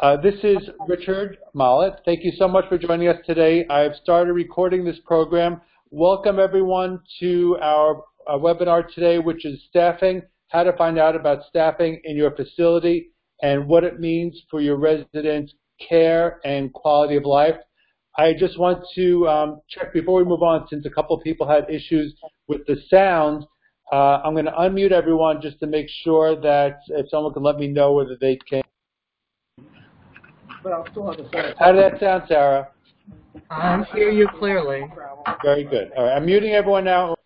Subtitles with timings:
[0.00, 1.98] Uh, this is Richard Mollot.
[2.04, 3.66] Thank you so much for joining us today.
[3.68, 5.60] I've started recording this program.
[5.90, 11.44] Welcome everyone to our, our webinar today, which is staffing, how to find out about
[11.48, 13.10] staffing in your facility
[13.42, 15.52] and what it means for your residents'
[15.88, 17.56] care and quality of life.
[18.16, 21.46] I just want to um, check before we move on, since a couple of people
[21.46, 22.14] had issues
[22.48, 23.44] with the sound,
[23.92, 27.56] uh, I'm going to unmute everyone just to make sure that if someone can let
[27.56, 28.62] me know whether they can.
[30.62, 31.54] But I'll still have the same.
[31.58, 32.68] How did that sound, Sarah?
[33.50, 34.84] I hear you clearly.
[35.42, 35.90] Very good.
[35.96, 37.16] All right, I'm muting everyone now.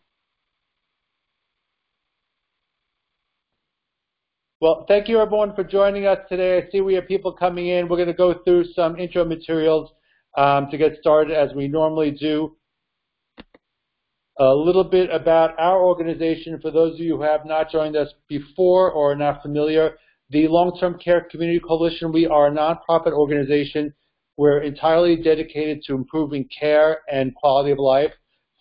[4.60, 6.58] Well, thank you everyone for joining us today.
[6.58, 7.88] I see we have people coming in.
[7.88, 9.90] We're going to go through some intro materials
[10.38, 12.56] um, to get started as we normally do.
[14.38, 18.08] A little bit about our organization for those of you who have not joined us
[18.28, 19.98] before or are not familiar.
[20.30, 23.94] The Long-Term Care Community Coalition, we are a nonprofit organization.
[24.36, 28.10] We're entirely dedicated to improving care and quality of life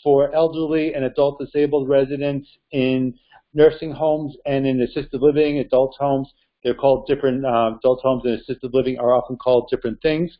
[0.04, 3.16] for elderly and adult disabled residents in
[3.56, 6.32] nursing homes and in assisted living, adult homes.
[6.64, 10.38] They're called different, uh, adult homes and assisted living are often called different things.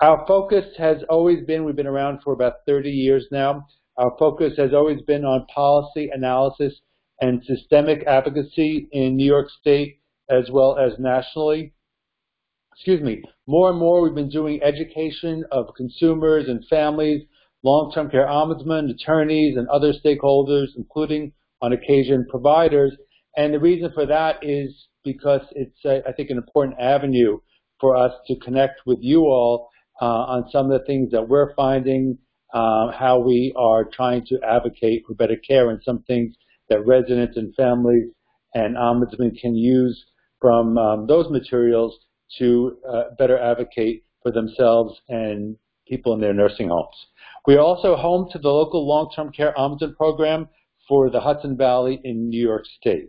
[0.00, 3.66] Our focus has always been, we've been around for about 30 years now,
[3.98, 6.80] our focus has always been on policy analysis
[7.20, 9.98] and systemic advocacy in New York State
[10.30, 11.72] as well as nationally.
[12.74, 13.22] Excuse me.
[13.46, 17.22] More and more we've been doing education of consumers and families,
[17.62, 22.92] long-term care ombudsmen, attorneys, and other stakeholders, including on occasion providers.
[23.36, 27.38] And the reason for that is because it's, uh, I think, an important avenue
[27.80, 29.68] for us to connect with you all
[30.00, 32.18] uh, on some of the things that we're finding,
[32.52, 36.34] uh, how we are trying to advocate for better care, and some things
[36.68, 38.10] that residents and families
[38.54, 40.04] and ombudsmen can use
[40.44, 41.98] from um, those materials
[42.38, 45.56] to uh, better advocate for themselves and
[45.88, 47.06] people in their nursing homes.
[47.46, 50.50] We are also home to the local long-term care ombudsman program
[50.86, 53.08] for the Hudson Valley in New York State.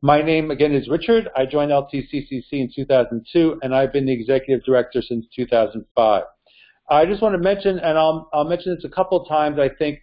[0.00, 1.28] My name again is Richard.
[1.36, 6.22] I joined LTCCC in 2002 and I've been the executive director since 2005.
[6.88, 9.70] I just want to mention, and I'll, I'll mention this a couple of times, I
[9.76, 9.98] think,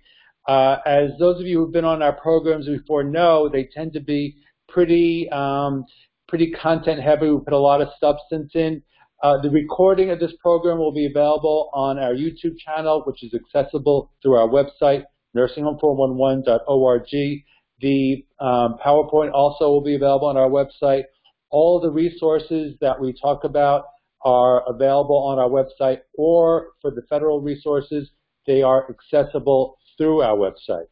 [0.49, 4.01] uh, as those of you who've been on our programs before know, they tend to
[4.01, 4.35] be
[4.67, 5.85] pretty um,
[6.27, 7.29] pretty content heavy.
[7.29, 8.81] We put a lot of substance in.
[9.23, 13.33] Uh, the recording of this program will be available on our YouTube channel, which is
[13.33, 15.03] accessible through our website,
[15.35, 17.43] nursinghome411.org.
[17.79, 21.03] The um, PowerPoint also will be available on our website.
[21.49, 23.85] All the resources that we talk about
[24.23, 28.09] are available on our website, or for the federal resources,
[28.45, 30.87] they are accessible through our website.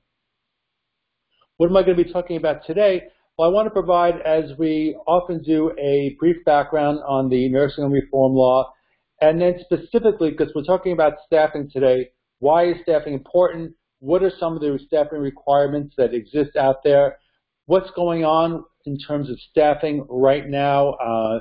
[1.57, 3.03] What am I going to be talking about today?
[3.37, 7.83] Well, I want to provide, as we often do, a brief background on the nursing
[7.83, 8.71] home reform law,
[9.19, 13.73] and then specifically, because we're talking about staffing today, why is staffing important?
[13.99, 17.17] What are some of the staffing requirements that exist out there?
[17.65, 21.39] What's going on in terms of staffing right now, uh,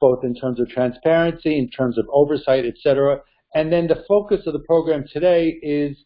[0.00, 3.20] both in terms of transparency, in terms of oversight, et cetera.
[3.54, 5.96] And then the focus of the program today is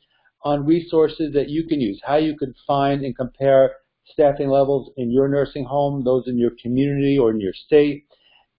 [0.42, 3.72] on resources that you can use, how you can find and compare
[4.12, 8.06] staffing levels in your nursing home, those in your community or in your state,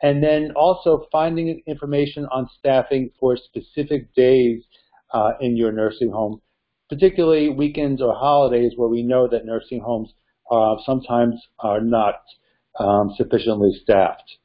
[0.02, 4.64] and then also finding information on staffing for specific days
[5.14, 6.42] uh, in your nursing home,
[6.90, 10.14] particularly weekends or holidays where we know that nursing homes
[10.52, 12.22] uh, sometimes are not
[12.80, 14.38] um, sufficiently staffed.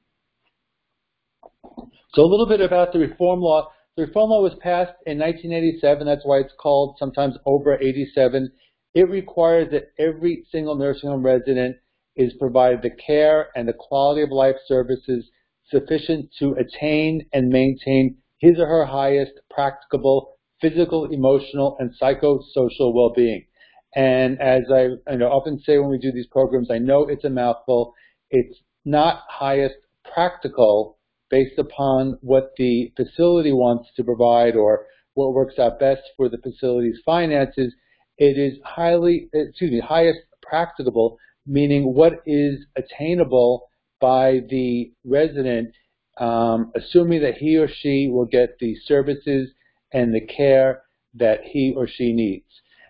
[2.15, 3.71] So a little bit about the reform law.
[3.97, 6.07] The reform law was passed in 1987.
[6.07, 8.51] That's why it's called sometimes OBRA 87.
[8.95, 11.77] It requires that every single nursing home resident
[12.17, 15.29] is provided the care and the quality of life services
[15.69, 23.45] sufficient to attain and maintain his or her highest practicable physical, emotional, and psychosocial well-being.
[23.95, 27.31] And as I, I often say when we do these programs, I know it's a
[27.31, 27.95] mouthful.
[28.31, 29.75] It's not highest
[30.13, 30.99] practical
[31.31, 36.39] based upon what the facility wants to provide or what works out best for the
[36.39, 37.75] facility's finances.
[38.19, 43.69] It is highly, excuse me, highest practicable, meaning what is attainable
[44.01, 45.73] by the resident,
[46.19, 49.51] um, assuming that he or she will get the services
[49.93, 50.83] and the care
[51.15, 52.47] that he or she needs.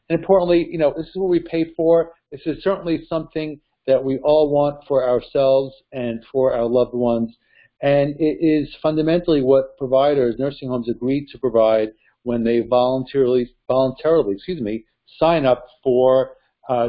[0.09, 2.12] And importantly, you know, this is what we pay for.
[2.31, 7.37] This is certainly something that we all want for ourselves and for our loved ones.
[7.82, 11.88] And it is fundamentally what providers, nursing homes, agree to provide
[12.23, 14.85] when they voluntarily, voluntarily, excuse me,
[15.19, 16.37] sign up for
[16.69, 16.88] uh,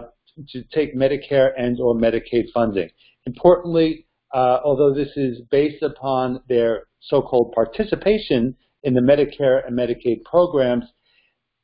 [0.49, 2.89] to take Medicare and or Medicaid funding.
[3.25, 10.23] Importantly, uh, although this is based upon their so-called participation in the Medicare and Medicaid
[10.23, 10.85] programs,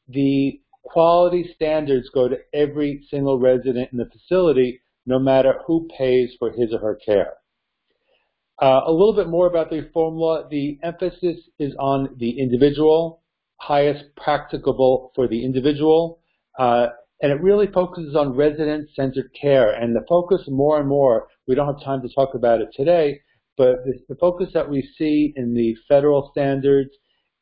[0.08, 6.32] the quality standards go to every single resident in the facility, no matter who pays
[6.40, 7.34] for his or her care.
[8.62, 10.48] Uh, a little bit more about the reform law.
[10.48, 13.22] The emphasis is on the individual,
[13.58, 16.21] highest practicable for the individual,
[16.62, 16.88] uh,
[17.22, 19.70] and it really focuses on resident-centered care.
[19.82, 21.18] And the focus more and more,
[21.48, 23.08] we don't have time to talk about it today,
[23.58, 26.92] but the, the focus that we see in the federal standards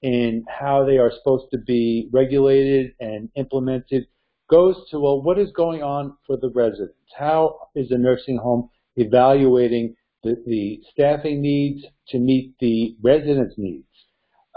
[0.01, 4.03] in how they are supposed to be regulated and implemented
[4.49, 6.95] goes to, well, what is going on for the residents?
[7.17, 7.39] How
[7.75, 13.93] is the nursing home evaluating the, the staffing needs to meet the residents' needs,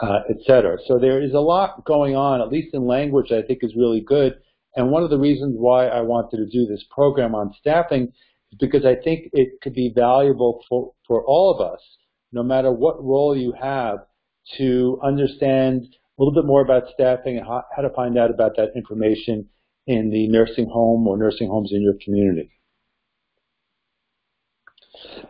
[0.03, 0.79] uh, et cetera?
[0.87, 4.05] So there is a lot going on, at least in language, I think is really
[4.17, 4.33] good.
[4.77, 8.13] And one of the reasons why I wanted to do this program on staffing
[8.51, 11.81] is because I think it could be valuable for, for all of us,
[12.33, 13.99] no matter what role you have,
[14.57, 18.57] to understand a little bit more about staffing and how, how to find out about
[18.57, 19.49] that information
[19.87, 22.51] in the nursing home or nursing homes in your community.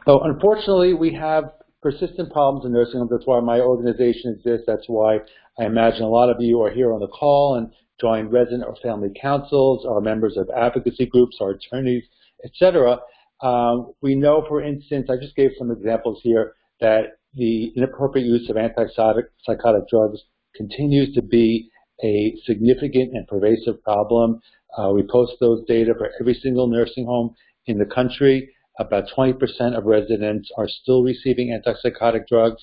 [0.07, 1.45] So unfortunately, we have
[1.83, 3.11] persistent problems in nursing homes.
[3.11, 4.65] That's why my organization exists.
[4.67, 5.19] That's why
[5.59, 8.77] I imagine a lot of you are here on the call and join resident or
[8.83, 12.05] family councils, are members of advocacy groups, are attorneys,
[12.45, 12.99] etc.
[13.41, 18.51] Um, we know, for instance, I just gave some examples here, that the inappropriate use
[18.51, 20.21] of antipsychotic drugs
[20.55, 21.71] continues to be
[22.05, 24.41] a significant and pervasive problem.
[24.77, 27.35] Uh, we post those data for every single nursing home
[27.67, 28.51] in the country.
[28.79, 32.63] About 20% of residents are still receiving antipsychotic drugs.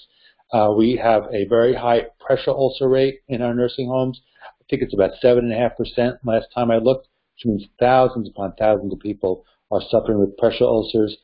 [0.51, 4.19] Uh, we have a very high pressure ulcer rate in our nursing homes.
[4.69, 8.99] I think it's about 7.5% last time I looked, which means thousands upon thousands of
[8.99, 11.17] people are suffering with pressure ulcers.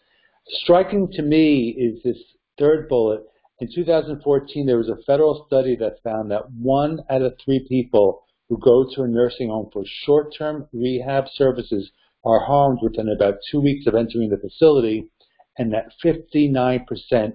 [0.48, 2.18] Striking to me is this
[2.58, 3.22] third bullet
[3.60, 8.24] in 2014, there was a federal study that found that one out of three people
[8.50, 11.90] who go to a nursing home for short-term rehab services
[12.26, 15.10] are harmed within about two weeks of entering the facility,
[15.58, 16.86] and that 59%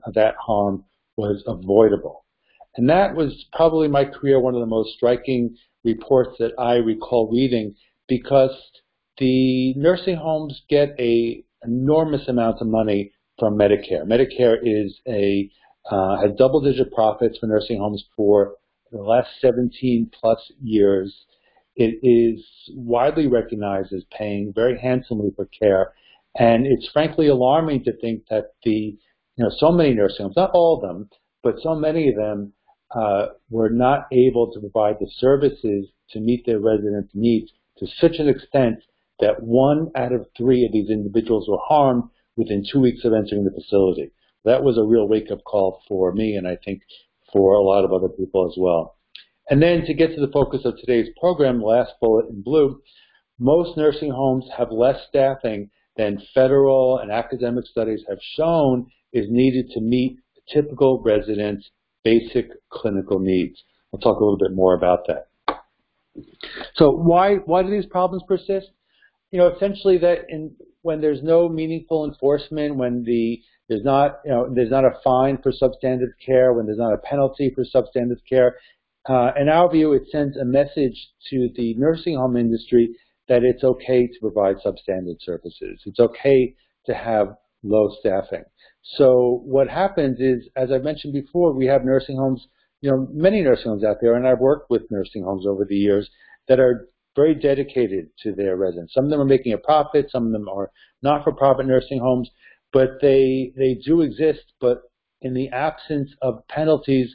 [0.04, 0.84] of that harm
[1.16, 2.26] was avoidable.
[2.76, 7.30] And that was probably my career one of the most striking reports that I recall
[7.32, 7.74] reading
[8.08, 8.50] because
[9.18, 14.04] the nursing homes get a enormous amount of money from Medicare.
[14.04, 15.50] Medicare is a
[15.90, 18.54] uh, has double-digit profits for nursing homes for
[18.92, 21.24] the last 17 plus years.
[21.74, 22.44] It is
[22.74, 25.94] widely recognized as paying very handsomely for care,
[26.38, 28.70] and it's frankly alarming to think that the,
[29.36, 31.08] you know, so many nursing homes, not all of them,
[31.42, 32.52] but so many of them
[32.92, 38.16] uh, were not able to provide the services to meet their residents' needs to such
[38.18, 38.82] an extent
[39.20, 42.04] that one out of three of these individuals were harmed
[42.36, 44.10] within two weeks of entering the facility
[44.44, 46.82] that was a real wake-up call for me and I think
[47.32, 48.96] for a lot of other people as well.
[49.48, 52.80] And then to get to the focus of today's program, last bullet in blue,
[53.38, 59.70] most nursing homes have less staffing than federal and academic studies have shown is needed
[59.70, 60.18] to meet
[60.52, 61.70] typical residents'
[62.04, 63.62] basic clinical needs.
[63.92, 65.26] I'll talk a little bit more about that.
[66.74, 68.68] So why, why do these problems persist?
[69.30, 74.32] You know, essentially that in, when there's no meaningful enforcement, when the there's not, you
[74.32, 78.18] know, there's not a fine for substandard care when there's not a penalty for substandard
[78.28, 78.56] care.
[79.08, 82.90] Uh, in our view, it sends a message to the nursing home industry
[83.28, 85.80] that it's okay to provide substandard services.
[85.86, 88.42] It's okay to have low staffing.
[88.82, 92.46] So what happens is, as I mentioned before, we have nursing homes,
[92.80, 95.76] you know, many nursing homes out there, and I've worked with nursing homes over the
[95.76, 96.08] years
[96.48, 98.94] that are very dedicated to their residents.
[98.94, 100.70] Some of them are making a profit, some of them are
[101.02, 102.30] not-for-profit nursing homes,
[102.72, 104.52] but they they do exist.
[104.60, 104.82] But
[105.20, 107.14] in the absence of penalties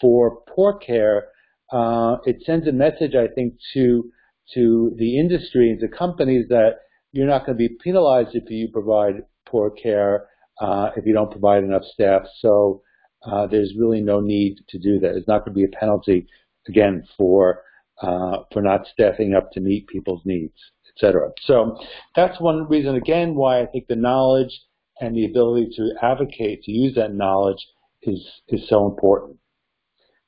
[0.00, 1.28] for poor care,
[1.72, 4.10] uh, it sends a message, I think, to
[4.54, 6.76] to the industry and to companies that
[7.12, 10.28] you're not going to be penalized if you provide poor care,
[10.62, 12.22] uh, if you don't provide enough staff.
[12.40, 12.82] So
[13.26, 15.16] uh, there's really no need to do that.
[15.16, 16.28] It's not going to be a penalty,
[16.68, 17.62] again, for
[18.00, 20.54] uh, for not staffing up to meet people's needs,
[20.94, 21.30] etc.
[21.44, 21.78] So
[22.16, 24.50] that's one reason, again, why I think the knowledge
[25.00, 27.64] and the ability to advocate, to use that knowledge
[28.02, 29.36] is, is so important.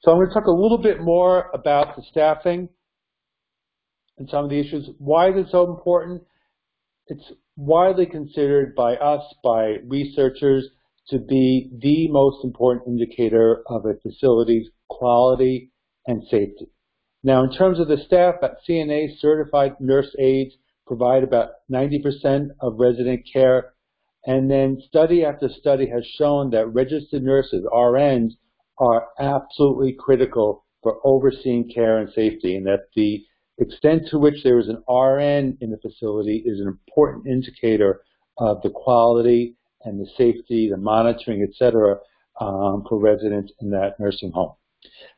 [0.03, 2.69] So I'm going to talk a little bit more about the staffing
[4.19, 4.89] and some of the issues.
[4.99, 6.23] Why is it so important?
[7.09, 10.69] It's widely considered by us, by researchers,
[11.09, 15.71] to be the most important indicator of a facility's quality
[16.07, 16.71] and safety.
[17.23, 20.55] Now, in terms of the staff, at CNA certified nurse aides
[20.87, 23.75] provide about 90% of resident care
[24.27, 28.33] and then study after study has shown that registered nurses, RNs,
[28.79, 33.25] are absolutely critical for overseeing care and safety, and that the
[33.59, 38.03] extent to which there is an RN in the facility is an important indicator
[38.39, 41.99] of the quality and the safety, the monitoring, et cetera,
[42.41, 44.55] um, for residents in that nursing home.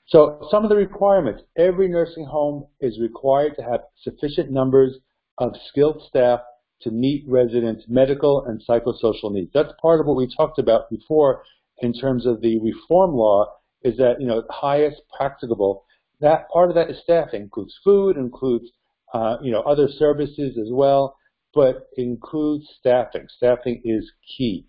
[0.06, 1.42] So some of the requirements.
[1.56, 4.98] Every nursing home is required to have sufficient numbers
[5.38, 6.40] of skilled staff
[6.82, 9.50] to meet residents' medical and psychosocial needs.
[9.54, 11.42] That's part of what we talked about before
[11.78, 13.46] in terms of the reform law
[13.82, 15.84] is that, you know, highest practicable.
[16.20, 18.70] That part of that is staffing, includes food, includes,
[19.12, 21.16] uh, you know, other services as well,
[21.54, 23.26] but includes staffing.
[23.36, 24.66] Staffing is key.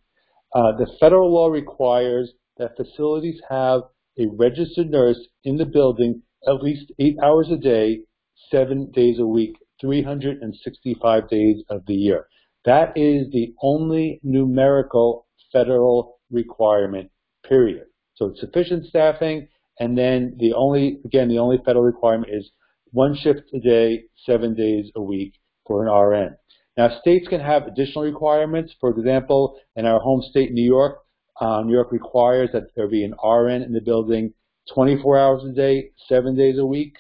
[0.54, 3.82] Uh, the federal law requires that facilities have
[4.20, 8.02] a registered nurse in the building at least eight hours a day,
[8.50, 12.28] seven days a week, 365 days of the year.
[12.66, 17.10] That is the only numerical federal requirement,
[17.48, 17.86] period.
[18.16, 19.48] So sufficient staffing,
[19.80, 22.50] and then the only, again, the only federal requirement is
[22.92, 25.34] one shift a day, seven days a week
[25.66, 26.36] for an RN.
[26.78, 28.74] Now, states can have additional requirements.
[28.80, 31.00] For example, in our home state, New York,
[31.40, 34.34] uh, New York requires that there be an RN in the building
[34.74, 36.96] 24 hours a day, seven days a week.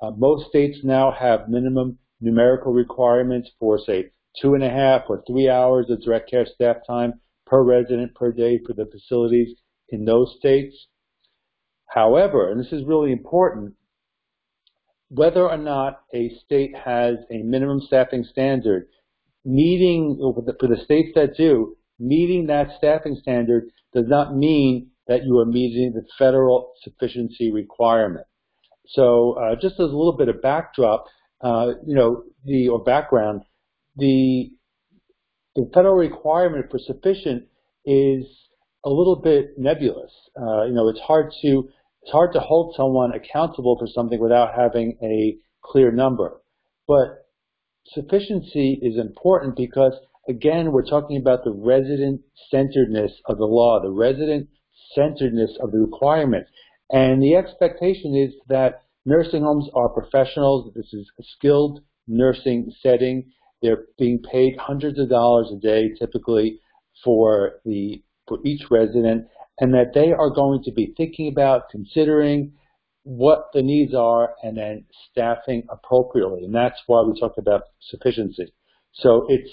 [0.00, 4.10] Uh, most states now have minimum numerical requirements for, say,
[4.40, 7.14] two and a half or three hours of direct care staff time
[7.46, 9.56] per resident per day for the facilities
[9.90, 10.86] in those states.
[11.94, 13.74] However, and this is really important,
[15.08, 18.88] whether or not a state has a minimum staffing standard,
[19.44, 24.90] meeting for the, for the states that do, meeting that staffing standard does not mean
[25.06, 28.26] that you are meeting the federal sufficiency requirement.
[28.86, 31.04] So uh, just as a little bit of backdrop,
[31.42, 33.42] uh, you know, the or background,
[33.96, 34.50] the
[35.54, 37.44] the federal requirement for sufficient
[37.84, 38.24] is
[38.84, 40.12] a little bit nebulous.
[40.40, 41.68] Uh, you know, it's hard to
[42.02, 46.40] it's hard to hold someone accountable for something without having a clear number.
[46.88, 47.26] But
[47.86, 49.94] sufficiency is important because
[50.28, 54.48] again, we're talking about the resident centeredness of the law, the resident
[54.94, 56.50] centeredness of the requirements.
[56.90, 60.72] And the expectation is that nursing homes are professionals.
[60.74, 63.30] This is a skilled nursing setting.
[63.62, 66.60] They're being paid hundreds of dollars a day typically
[67.04, 69.26] for the for each resident
[69.58, 72.52] and that they are going to be thinking about considering
[73.04, 76.44] what the needs are and then staffing appropriately.
[76.44, 78.52] And that's why we talked about sufficiency.
[78.92, 79.50] So it's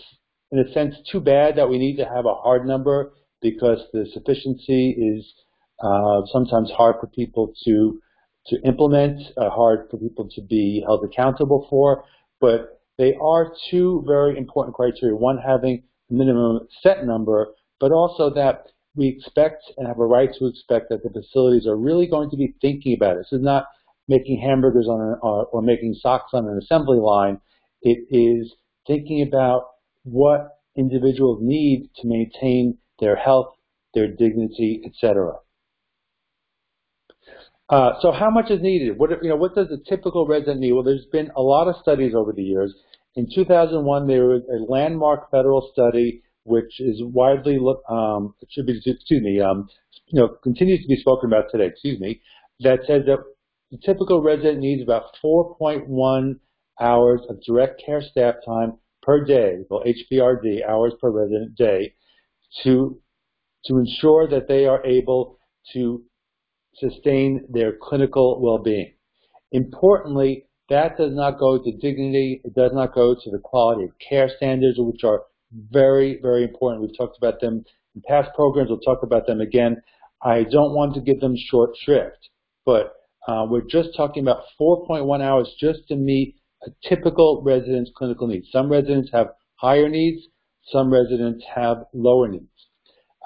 [0.51, 4.06] in a sense too bad that we need to have a hard number because the
[4.13, 5.34] sufficiency is
[5.82, 8.01] uh, sometimes hard for people to
[8.48, 12.03] to implement, uh, hard for people to be held accountable for,
[12.41, 15.15] but they are two very important criteria.
[15.15, 18.68] One having a minimum set number, but also that
[19.00, 22.36] we expect and have a right to expect that the facilities are really going to
[22.36, 23.20] be thinking about it.
[23.20, 23.68] This is not
[24.10, 27.39] making hamburgers on an, or, or making socks on an assembly line.
[27.82, 28.53] It is
[28.86, 29.68] thinking about
[30.03, 33.56] what individuals need to maintain their health,
[33.94, 35.36] their dignity, etc.
[37.70, 39.00] Uh, so how much is needed?
[39.00, 40.74] What, you know, what does a typical resident need?
[40.74, 42.74] Well, there's been a lot of studies over the years.
[43.15, 49.22] In 2001, there was a landmark federal study which is widely um, attributed to, excuse
[49.22, 49.70] me, um,
[50.08, 52.20] you know, continues to be spoken about today, excuse me,
[52.62, 53.20] that says that
[53.72, 56.39] the typical resident needs about 4.1
[56.82, 61.94] hours of direct care staff time per day, well, HPRD, hours per resident day,
[62.63, 63.00] to,
[63.65, 65.38] to ensure that they are able
[65.74, 66.03] to
[66.75, 68.94] sustain their clinical well-being.
[69.51, 72.41] Importantly, that does not go to dignity.
[72.44, 76.82] It does not go to the quality of care standards, which are very, very important.
[76.82, 77.63] We've talked about them
[77.96, 78.70] in past programs.
[78.70, 79.82] We'll talk about them again.
[80.22, 82.29] I don't want to give them short shrift,
[82.65, 82.94] but
[83.27, 88.48] uh, we're just talking about 4.1 hours just to meet a typical resident's clinical needs.
[88.51, 90.27] Some residents have higher needs.
[90.72, 92.46] Some residents have lower needs.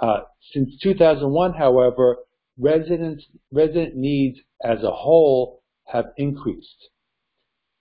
[0.01, 2.17] Uh, since 2001, however,
[2.57, 6.89] residents, resident needs as a whole have increased.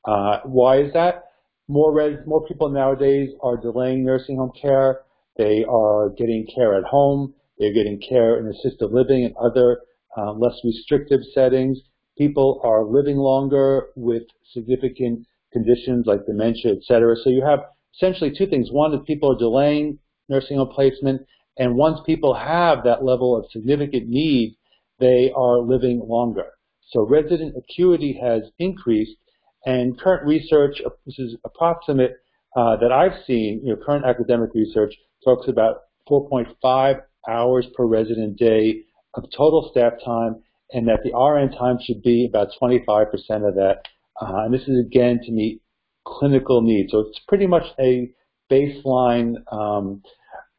[0.07, 1.25] Uh, why is that?
[1.69, 5.03] More, res, more people nowadays are delaying nursing home care.
[5.37, 7.35] They are getting care at home.
[7.59, 9.81] They're getting care in assisted living and other
[10.17, 11.79] uh, less restrictive settings.
[12.19, 17.17] People are living longer with significant conditions like dementia, et cetera.
[17.17, 17.61] So you have
[17.95, 18.71] essentially two things.
[18.71, 21.23] One is people are delaying nursing home placement,
[21.59, 24.57] and once people have that level of significant need,
[24.99, 26.47] they are living longer.
[26.91, 29.17] So resident acuity has increased,
[29.65, 32.17] and current research, this is approximate,
[32.57, 35.77] uh, that I've seen, you know, current academic research talks about
[36.11, 38.83] 4.5 hours per resident day
[39.15, 40.43] of total staff time,
[40.73, 43.09] and that the RN time should be about 25%
[43.49, 43.83] of that.
[44.21, 45.63] Uh, and this is again to meet
[46.05, 46.93] clinical needs.
[46.93, 48.11] So it's pretty much a
[48.51, 50.03] baseline um,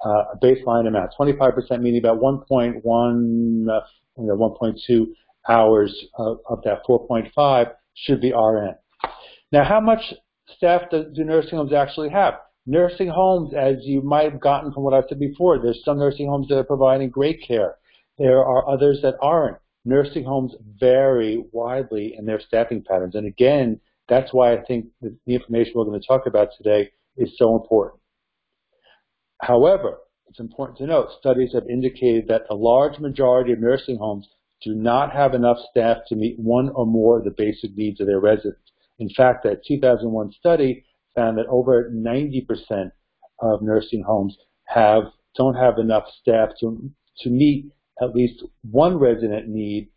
[0.04, 1.12] uh, baseline amount.
[1.20, 3.82] 25% meaning about 1.1, uh,
[4.18, 5.06] you know, 1.2
[5.50, 8.76] hours of, of that 4.5 should be RN.
[9.54, 10.02] Now, how much
[10.58, 12.40] staff do, do nursing homes actually have?
[12.66, 16.28] Nursing homes, as you might have gotten from what I said before, there's some nursing
[16.28, 17.76] homes that are providing great care.
[18.18, 19.58] There are others that aren't.
[19.86, 23.14] Nursing homes vary widely in their staffing patterns.
[23.14, 23.80] And again,
[24.10, 28.02] that's why I think the information we're going to talk about today is so important.
[29.40, 34.28] However, it's important to note studies have indicated that a large majority of nursing homes
[34.64, 38.08] do not have enough staff to meet one or more of the basic needs of
[38.08, 38.58] their residents.
[39.00, 40.86] In fact, that 2001 study
[41.16, 42.92] found that over 90%
[43.42, 45.04] of nursing homes have
[45.36, 47.72] don't have enough staff to to meet
[48.02, 49.90] at least one resident need,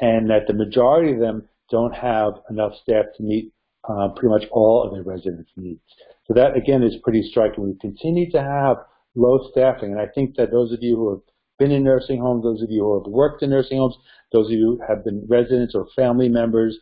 [0.00, 3.52] and that the majority of them don't have enough staff to meet
[3.88, 5.80] uh, pretty much all of their residents' needs.
[6.26, 7.64] So that again is pretty striking.
[7.64, 8.78] We continue to have
[9.14, 11.20] low staffing, and I think that those of you who have
[11.58, 13.96] been in nursing homes, those of you who have worked in nursing homes,
[14.32, 16.78] those of you who have been residents or family members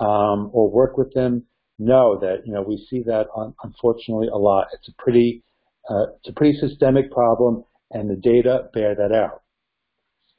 [0.00, 1.44] um, or work with them
[1.78, 4.68] know that you know we see that on, unfortunately a lot.
[4.72, 5.42] It's a pretty
[5.88, 9.42] uh, it's a pretty systemic problem, and the data bear that out.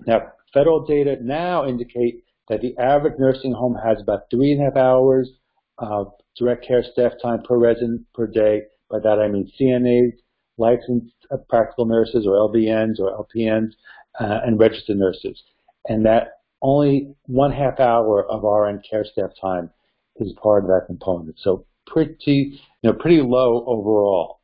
[0.05, 4.65] Now, federal data now indicate that the average nursing home has about three and a
[4.65, 5.29] half hours
[5.79, 8.63] of direct care staff time per resident per day.
[8.89, 10.13] By that I mean CNAs,
[10.57, 13.71] licensed uh, practical nurses or LVNs or LPNs,
[14.19, 15.41] uh, and registered nurses.
[15.87, 19.69] And that only one half hour of RN care staff time
[20.17, 21.37] is part of that component.
[21.39, 24.39] So pretty, you know, pretty low overall.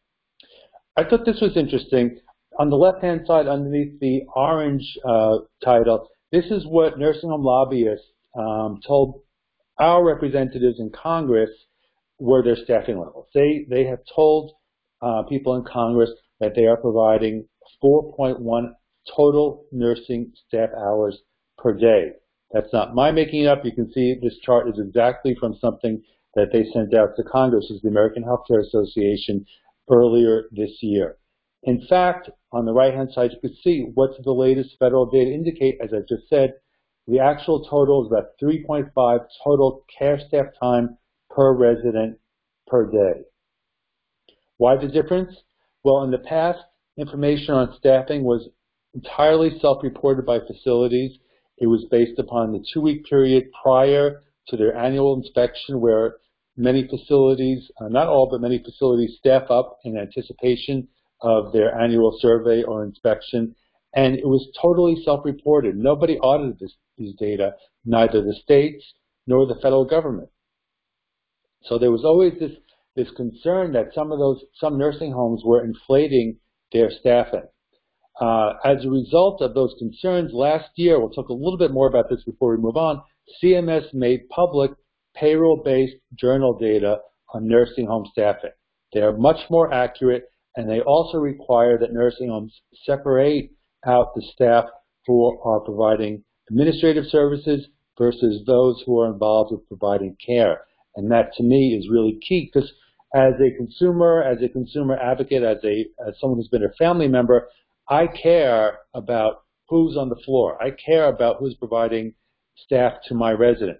[0.96, 2.20] I thought this was interesting.
[2.60, 8.06] On the left-hand side, underneath the orange uh, title, this is what nursing home lobbyists
[8.38, 9.22] um, told
[9.80, 11.50] our representatives in Congress
[12.20, 13.28] were their staffing levels.
[13.34, 14.54] They they have told
[15.02, 17.48] uh, people in Congress that they are providing
[17.84, 18.74] 4.1
[19.16, 21.20] total nursing staff hours
[21.58, 22.12] per day.
[22.52, 23.66] That's not my making it up.
[23.66, 26.02] You can see this chart is exactly from something
[26.36, 29.46] that they sent out to Congress as the American Healthcare Association
[29.90, 31.18] earlier this year.
[31.64, 35.78] In fact, on the right-hand side, you can see what the latest federal data indicate,
[35.82, 36.54] as I just said,
[37.08, 40.98] the actual total is about 3.5 total care staff time
[41.30, 42.18] per resident
[42.68, 43.22] per day.
[44.58, 45.36] Why the difference?
[45.84, 46.60] Well, in the past,
[46.98, 48.50] information on staffing was
[48.94, 51.18] entirely self-reported by facilities.
[51.64, 56.18] It was based upon the two-week period prior to their annual inspection where
[56.58, 60.90] many facilities, uh, not all, but many facilities staff up in anticipation
[61.22, 63.56] of their annual survey or inspection.
[63.96, 65.78] And it was totally self-reported.
[65.78, 67.54] Nobody audited this, these data,
[67.86, 68.84] neither the states
[69.26, 70.28] nor the federal government.
[71.62, 72.52] So there was always this,
[72.98, 76.40] this concern that some of those, some nursing homes were inflating
[76.74, 77.48] their staffing.
[78.20, 81.88] Uh, as a result of those concerns, last year, we'll talk a little bit more
[81.88, 83.02] about this before we move on,
[83.42, 84.72] CMS made public
[85.16, 86.98] payroll-based journal data
[87.34, 88.52] on nursing home staffing.
[88.94, 93.52] They are much more accurate, and they also require that nursing homes separate
[93.86, 94.66] out the staff
[95.08, 100.62] who are providing administrative services versus those who are involved with providing care.
[100.96, 102.72] And that to me is really key because
[103.16, 107.08] as a consumer, as a consumer advocate, as a as someone who's been a family
[107.08, 107.48] member,
[107.90, 110.62] I care about who's on the floor.
[110.62, 112.14] I care about who's providing
[112.56, 113.80] staff to my resident.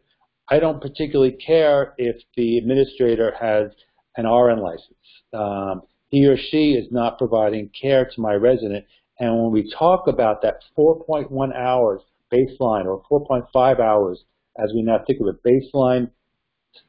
[0.50, 3.72] I don't particularly care if the administrator has
[4.18, 4.98] an RN license.
[5.34, 8.86] Um, he or she is not providing care to my resident.
[9.20, 14.24] And when we talk about that 4.1 hours baseline or 4.5 hours,
[14.58, 16.12] as we now think of it, baseline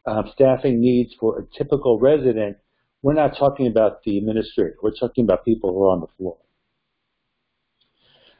[0.06, 2.56] um, staffing needs for a typical resident,
[3.02, 4.76] we're not talking about the administrator.
[4.82, 6.38] We're talking about people who are on the floor.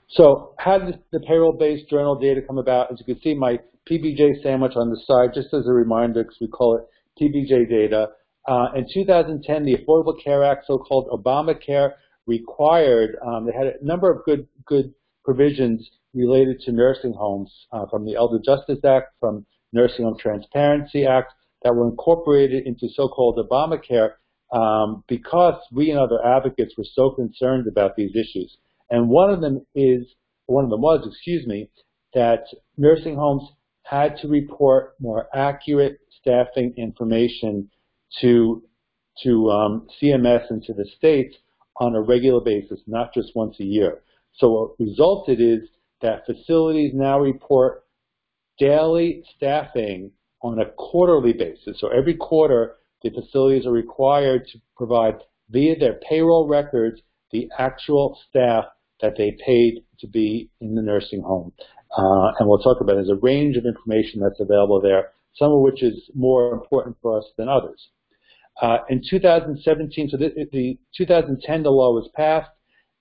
[0.08, 2.92] So how did the payroll-based journal data come about?
[2.92, 3.58] As you can see, my
[3.90, 6.84] PBJ sandwich on the side, just as a reminder, because we call it
[7.20, 8.08] PBJ data.
[8.46, 11.92] Uh, in 2010, the Affordable Care Act, so-called Obamacare,
[12.26, 14.92] required, um, they had a number of good, good
[15.24, 21.06] provisions related to nursing homes uh, from the Elder Justice Act, from Nursing Home Transparency
[21.06, 24.12] Act that were incorporated into so-called Obamacare
[24.52, 28.56] um, because we and other advocates were so concerned about these issues.
[28.90, 30.06] And one of them is,
[30.46, 31.70] one of them was, excuse me,
[32.14, 32.44] that
[32.76, 33.42] nursing homes
[33.84, 37.70] had to report more accurate staffing information
[38.20, 38.62] to
[39.22, 41.36] to um, CMS and to the states
[41.76, 44.02] on a regular basis, not just once a year.
[44.34, 45.68] So what resulted is
[46.02, 47.84] that facilities now report
[48.58, 50.10] daily staffing
[50.42, 51.78] on a quarterly basis.
[51.80, 55.16] So every quarter, the facilities are required to provide
[55.50, 57.00] via their payroll records
[57.32, 58.64] the actual staff
[59.00, 61.52] that they paid to be in the nursing home.
[61.96, 63.06] Uh, and we'll talk about it.
[63.06, 67.18] There's a range of information that's available there, some of which is more important for
[67.18, 67.88] us than others.
[68.60, 72.50] Uh, in 2017, so the, the 2010 the law was passed.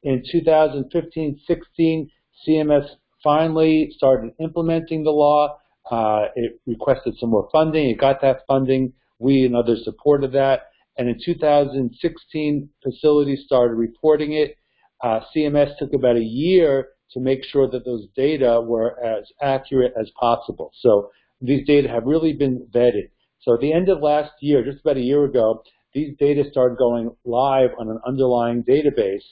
[0.04, 2.10] In 2015-16,
[2.48, 2.88] CMS
[3.24, 5.58] finally started implementing the law.
[5.90, 7.90] Uh, it requested some more funding.
[7.90, 8.94] It got that funding.
[9.20, 10.70] We and others supported that.
[10.98, 14.58] And in 2016, facilities started reporting it.
[15.04, 19.94] Uh, CMS took about a year to make sure that those data were as accurate
[20.00, 20.72] as possible.
[20.80, 21.10] So
[21.42, 23.10] these data have really been vetted.
[23.42, 26.78] So at the end of last year, just about a year ago, these data started
[26.78, 29.24] going live on an underlying database.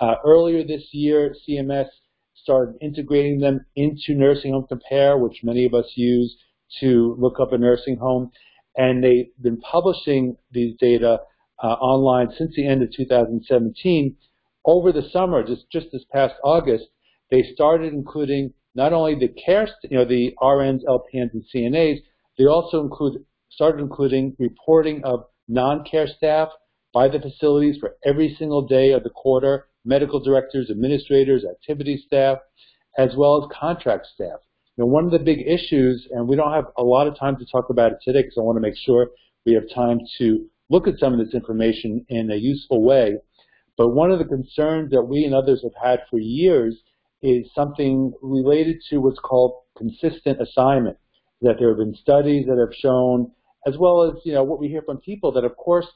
[0.00, 1.86] Uh, earlier this year, CMS
[2.34, 6.36] started integrating them into Nursing Home Compare, which many of us use
[6.80, 8.30] to look up a nursing home.
[8.78, 11.20] And they've been publishing these data
[11.62, 14.16] uh, online since the end of 2017.
[14.64, 16.84] Over the summer, just, just this past August,
[17.30, 21.98] they started including not only the care, you know, the RNs, LPNs, and CNAs,
[22.38, 26.48] they also include started including reporting of non-care staff
[26.92, 32.38] by the facilities for every single day of the quarter, medical directors, administrators, activity staff,
[32.96, 34.38] as well as contract staff.
[34.78, 37.44] Know, one of the big issues, and we don't have a lot of time to
[37.44, 39.08] talk about it today because I want to make sure
[39.44, 43.16] we have time to look at some of this information in a useful way.
[43.76, 46.76] But one of the concerns that we and others have had for years
[47.22, 50.96] is something related to what's called consistent assignment.
[51.42, 53.32] That there have been studies that have shown
[53.66, 55.86] as well as you know what we hear from people that of course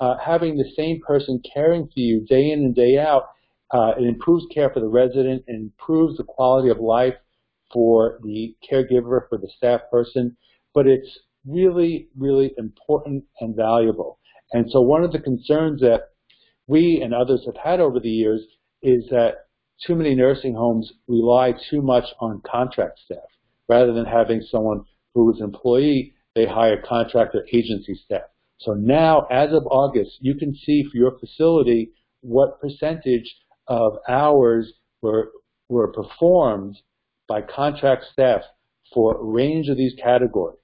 [0.00, 3.30] uh, having the same person caring for you day in and day out
[3.72, 7.14] uh, it improves care for the resident and improves the quality of life
[7.72, 10.36] for the caregiver for the staff person
[10.74, 14.18] but it's really really important and valuable
[14.52, 16.08] and so one of the concerns that
[16.66, 18.42] we and others have had over the years
[18.82, 19.46] is that
[19.86, 23.18] too many nursing homes rely too much on contract staff
[23.68, 24.82] rather than having someone
[25.14, 28.22] who is an employee they hire contractor agency staff.
[28.58, 34.72] So now, as of August, you can see for your facility what percentage of hours
[35.02, 35.30] were,
[35.68, 36.76] were performed
[37.28, 38.40] by contract staff
[38.92, 40.58] for a range of these categories.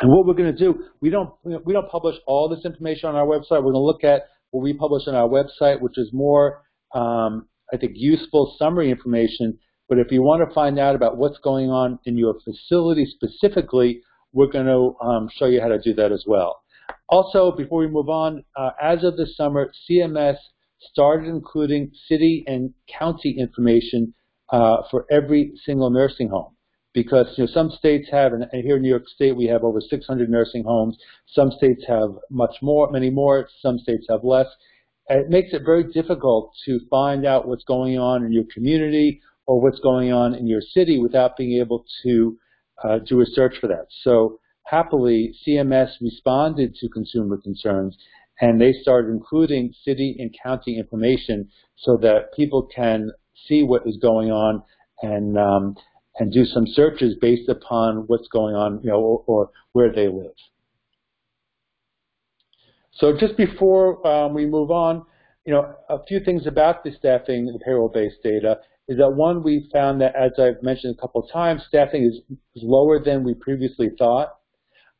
[0.00, 3.14] And what we're going to do, we don't, we don't publish all this information on
[3.14, 3.62] our website.
[3.62, 6.62] We're going to look at what we publish on our website, which is more,
[6.94, 9.58] um, I think, useful summary information.
[9.88, 14.02] But if you want to find out about what's going on in your facility specifically,
[14.32, 16.62] we're going to um, show you how to do that as well.
[17.08, 20.36] Also, before we move on, uh, as of this summer, CMS
[20.80, 24.14] started including city and county information
[24.52, 26.54] uh, for every single nursing home.
[26.94, 29.80] Because you know, some states have, and here in New York State we have over
[29.80, 30.96] 600 nursing homes.
[31.26, 33.48] Some states have much more, many more.
[33.62, 34.46] Some states have less.
[35.08, 39.60] it makes it very difficult to find out what's going on in your community or
[39.60, 42.38] what's going on in your city without being able to
[42.84, 43.86] uh, do a search for that.
[44.02, 47.96] So happily, CMS responded to consumer concerns
[48.40, 53.10] and they started including city and county information so that people can
[53.48, 54.62] see what is going on
[55.02, 55.76] and um,
[56.18, 60.08] and do some searches based upon what's going on, you know, or, or where they
[60.08, 60.34] live.
[62.92, 65.06] So just before um, we move on,
[65.46, 69.68] you know, a few things about the staffing, the payroll-based data is that one, we
[69.72, 73.34] found that, as I've mentioned a couple of times, staffing is, is lower than we
[73.34, 74.36] previously thought.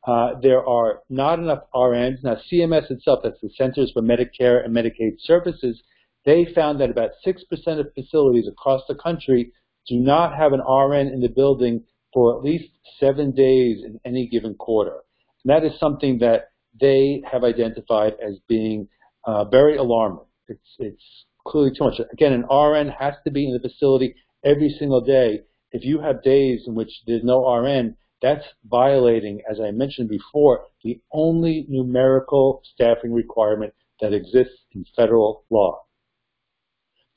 [0.05, 2.23] Uh, there are not enough RNs.
[2.23, 5.81] Now, CMS itself, that's the Centers for Medicare and Medicaid Services,
[6.25, 7.35] they found that about 6%
[7.79, 9.51] of facilities across the country
[9.87, 11.83] do not have an RN in the building
[12.13, 14.99] for at least seven days in any given quarter.
[15.43, 18.87] And that is something that they have identified as being
[19.25, 20.25] uh, very alarming.
[20.47, 21.99] It's, it's clearly too much.
[22.11, 25.41] Again, an RN has to be in the facility every single day.
[25.71, 30.65] If you have days in which there's no RN, that's violating, as I mentioned before,
[30.83, 35.82] the only numerical staffing requirement that exists in federal law.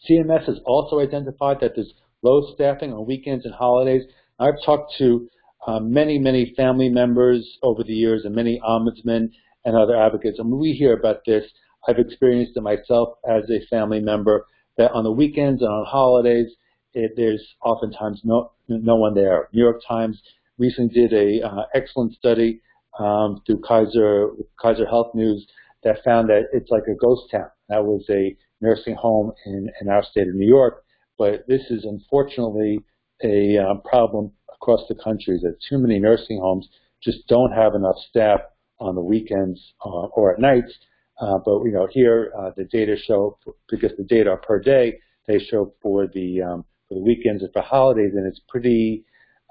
[0.09, 4.03] CMS has also identified that there's low staffing on weekends and holidays.
[4.39, 5.29] I've talked to
[5.67, 9.31] uh, many, many family members over the years and many ombudsmen
[9.65, 11.45] and other advocates, and we hear about this
[11.89, 16.53] I've experienced it myself as a family member that on the weekends and on holidays,
[16.95, 19.49] it, there's oftentimes no no one there.
[19.53, 20.21] New York Times
[20.59, 22.61] recently did a uh, excellent study
[22.99, 24.31] um, through Kaiser
[24.61, 25.47] Kaiser Health News
[25.85, 27.51] that found that it's like a ghost town.
[27.69, 30.85] That was a nursing home in, in our state of New York,
[31.19, 32.85] but this is unfortunately
[33.23, 36.69] a uh, problem across the country that too many nursing homes
[37.03, 38.41] just don't have enough staff
[38.79, 40.73] on the weekends uh, or at nights.
[41.21, 43.39] Uh, but you know, here uh, the data show
[43.71, 47.53] because the data are per day, they show for the um, for the weekends and
[47.53, 49.05] for holidays, and it's pretty.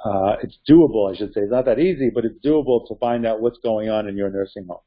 [0.04, 1.40] Uh, it's doable, I should say.
[1.40, 4.30] It's not that easy, but it's doable to find out what's going on in your
[4.30, 4.82] nursing home.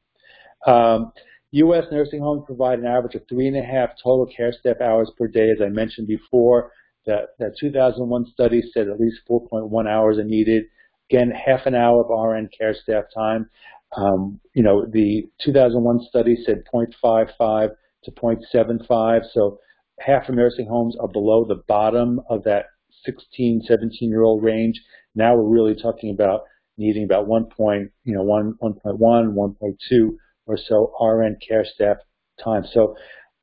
[0.73, 1.11] Um,
[1.51, 1.85] U.S.
[1.91, 5.27] nursing homes provide an average of three and a half total care staff hours per
[5.27, 6.71] day, as I mentioned before.
[7.05, 10.65] That, that 2001 study said at least 4.1 hours are needed.
[11.09, 13.49] Again, half an hour of RN care staff time.
[13.97, 17.69] Um, you know, the 2001 study said 0.55
[18.03, 19.59] to 0.75, so
[19.99, 22.65] half of nursing homes are below the bottom of that
[23.05, 24.79] 16, 17 year old range.
[25.15, 26.41] Now we're really talking about
[26.77, 27.45] needing about 1.
[27.45, 30.09] Point, you know, 1, 1.1, 1.2
[30.49, 31.97] or so RN care staff
[32.43, 32.63] time.
[32.73, 32.95] So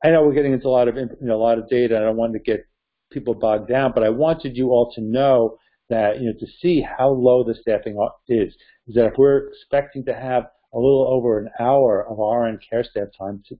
[0.03, 2.03] I know we're getting into a lot of you know, a lot of data, and
[2.03, 2.65] I don't want to get
[3.11, 5.57] people bogged down, but I wanted you all to know
[5.89, 8.53] that you know to see how low the staffing is.
[8.87, 10.43] Is that if we're expecting to have
[10.73, 13.55] a little over an hour of RN care staff time to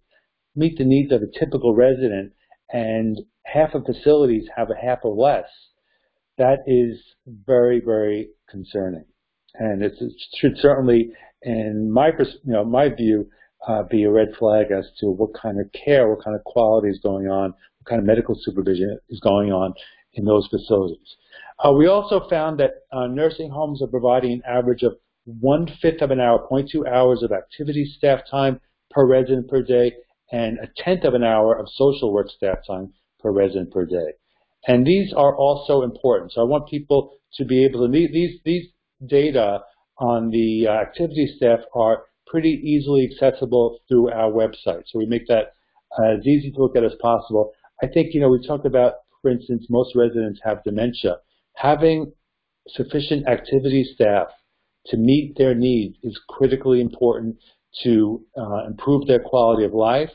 [0.56, 2.34] meet the needs of a typical resident,
[2.72, 5.48] and half of facilities have a half or less,
[6.38, 9.06] that is very very concerning,
[9.56, 9.94] and it
[10.36, 13.28] should certainly, in my you know my view,
[13.68, 16.90] uh, be a red flag as to what kind of care, what kind of quality
[16.90, 19.74] is going on, what kind of medical supervision is going on
[20.14, 21.16] in those facilities.
[21.64, 26.12] Uh, we also found that uh, nursing homes are providing an average of one-fifth of
[26.12, 28.60] an hour, 0.2 hours of activity staff time
[28.92, 29.92] per resident per day,
[30.32, 34.14] and a tenth of an hour of social work staff time per resident per day.
[34.68, 36.34] And these are also important.
[36.34, 38.68] So I want people to be able to meet these, these
[39.06, 39.62] data
[40.00, 44.84] on the uh, activity staff are pretty easily accessible through our website.
[44.88, 45.54] So we make that
[46.00, 47.52] as easy to look at as possible.
[47.82, 51.18] I think, you know, we talked about, for instance, most residents have dementia.
[51.56, 52.12] Having
[52.68, 54.28] sufficient activity staff
[54.88, 57.38] to meet their needs is critically important
[57.84, 60.12] to uh, improve their quality of life,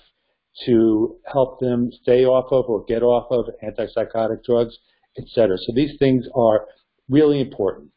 [0.66, 4.76] to help them stay off of or get off of antipsychotic drugs,
[5.18, 5.56] etc.
[5.58, 6.66] So these things are
[7.08, 7.90] really important.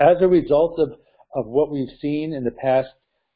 [0.00, 0.92] As a result of
[1.34, 2.90] of what we've seen in the past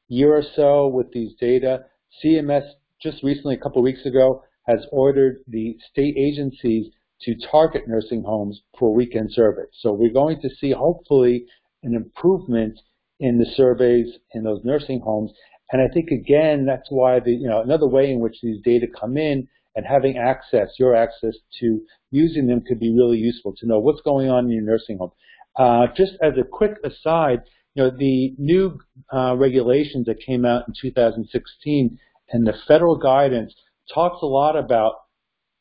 [0.08, 1.86] year or so with these data,
[2.22, 2.68] CMS
[3.02, 8.22] just recently, a couple of weeks ago, has ordered the state agencies to target nursing
[8.22, 9.68] homes for weekend surveys.
[9.80, 11.46] So we're going to see hopefully
[11.82, 12.78] an improvement
[13.20, 15.32] in the surveys in those nursing homes.
[15.72, 18.86] And I think again, that's why the, you know, another way in which these data
[18.98, 23.66] come in and having access, your access to using them could be really useful to
[23.66, 25.12] know what's going on in your nursing home.
[25.58, 27.40] Uh, just as a quick aside,
[27.74, 28.78] you know, the new
[29.12, 31.98] uh, regulations that came out in 2016
[32.30, 33.54] and the federal guidance
[33.92, 34.94] talks a lot about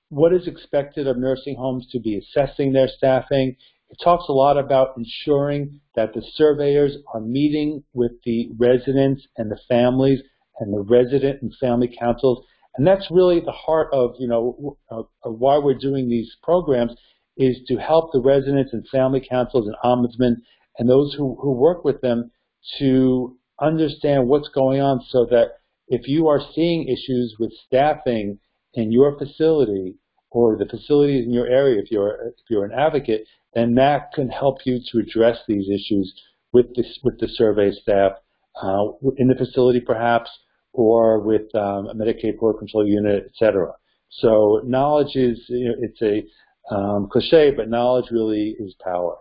[0.10, 3.55] what is expected of nursing homes to be assessing their staffing.
[3.89, 9.51] It talks a lot about ensuring that the surveyors are meeting with the residents and
[9.51, 10.21] the families
[10.60, 12.45] and the resident and family councils.
[12.77, 16.91] And that's really the heart of, you know, of, of why we're doing these programs
[17.37, 20.35] is to help the residents and family councils and ombudsmen
[20.77, 22.31] and those who, who work with them
[22.79, 25.47] to understand what's going on so that
[25.87, 28.39] if you are seeing issues with staffing
[28.73, 29.95] in your facility
[30.31, 34.29] or the facilities in your area, if you're, if you're an advocate, then that can
[34.29, 36.13] help you to address these issues
[36.51, 38.13] with, this, with the survey staff
[38.61, 38.85] uh,
[39.17, 40.29] in the facility perhaps
[40.73, 43.71] or with um, a Medicaid Poor Control Unit, et cetera.
[44.09, 46.25] So knowledge is, you know, it's a
[46.69, 49.17] um, cliche, but knowledge really is power.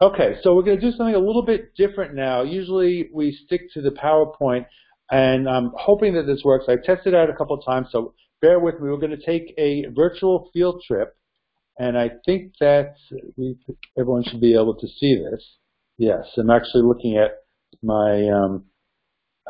[0.00, 2.42] Okay, so we're going to do something a little bit different now.
[2.42, 4.66] Usually we stick to the PowerPoint,
[5.10, 6.66] and I'm hoping that this works.
[6.68, 8.12] I've tested it out a couple of times, so
[8.42, 8.90] bear with me.
[8.90, 11.16] We're going to take a virtual field trip,
[11.78, 12.96] and I think that
[13.38, 13.56] we,
[13.98, 15.42] everyone should be able to see this.
[15.96, 17.30] Yes, I'm actually looking at
[17.82, 18.64] my um,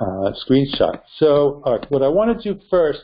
[0.01, 1.01] uh, screenshot.
[1.19, 3.01] So what I want to do first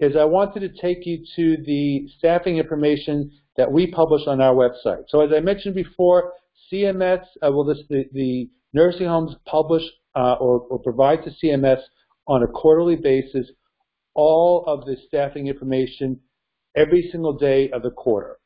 [0.00, 4.54] is I wanted to take you to the staffing information that we publish on our
[4.54, 5.04] website.
[5.08, 6.32] So as I mentioned before,
[6.72, 9.82] CMS, uh, well, this, the, the nursing homes publish
[10.16, 11.80] uh, or, or provide to CMS
[12.26, 13.46] on a quarterly basis
[14.14, 16.18] all of the staffing information
[16.76, 18.38] every single day of the quarter.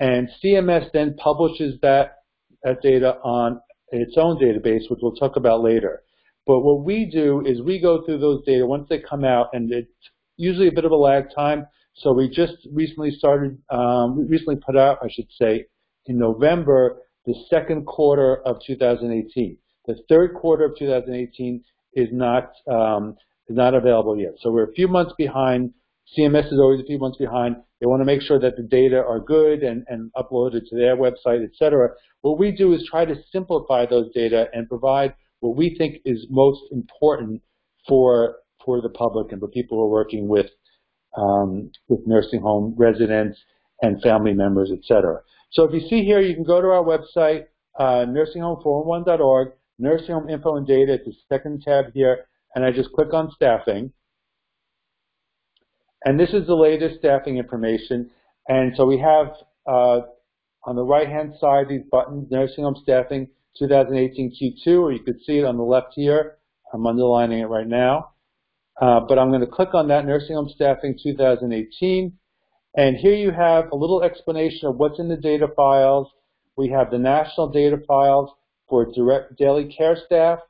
[0.00, 2.16] And CMS then publishes that,
[2.64, 3.60] that data on
[3.90, 6.02] its own database, which we'll talk about later.
[6.46, 9.72] But what we do is we go through those data once they come out, and
[9.72, 9.88] it's
[10.36, 11.66] usually a bit of a lag time.
[11.94, 15.66] So we just recently started, um, recently put out, I should say,
[16.06, 19.56] in November, the second quarter of 2018.
[19.86, 21.62] The third quarter of 2018
[21.94, 23.16] is not um,
[23.48, 24.32] is not available yet.
[24.40, 25.72] So we're a few months behind
[26.16, 27.56] CMS is always a few months behind.
[27.80, 30.96] They want to make sure that the data are good and, and uploaded to their
[30.96, 31.90] website, et cetera.
[32.20, 36.26] What we do is try to simplify those data and provide what we think is
[36.30, 37.42] most important
[37.88, 40.46] for for the public and for people who are working with
[41.16, 43.38] um, with nursing home residents
[43.82, 45.20] and family members, et cetera.
[45.52, 47.44] So if you see here, you can go to our website,
[47.78, 50.94] uh, nursinghome411.org, nursing home info and data.
[50.94, 53.92] It's the second tab here, and I just click on staffing.
[56.04, 58.10] And this is the latest staffing information.
[58.48, 59.28] And so we have
[59.66, 60.00] uh,
[60.64, 64.32] on the right-hand side these buttons, nursing home staffing 2018
[64.66, 66.38] Q2, or you could see it on the left here.
[66.72, 68.10] I'm underlining it right now.
[68.80, 72.12] Uh, but I'm going to click on that nursing home staffing 2018.
[72.76, 76.08] And here you have a little explanation of what's in the data files.
[76.56, 78.30] We have the national data files
[78.68, 80.40] for direct daily care staff,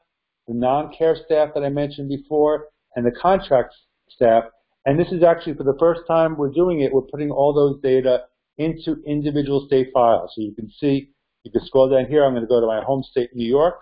[0.48, 3.74] the non-care staff that I mentioned before, and the contract
[4.08, 4.44] staff.
[4.86, 7.80] And this is actually for the first time we're doing it, we're putting all those
[7.82, 8.24] data
[8.56, 10.32] into individual state files.
[10.34, 11.10] So you can see,
[11.42, 12.24] you can scroll down here.
[12.24, 13.80] I'm going to go to my home state, New York,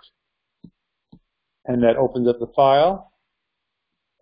[1.67, 3.12] and that opens up the file.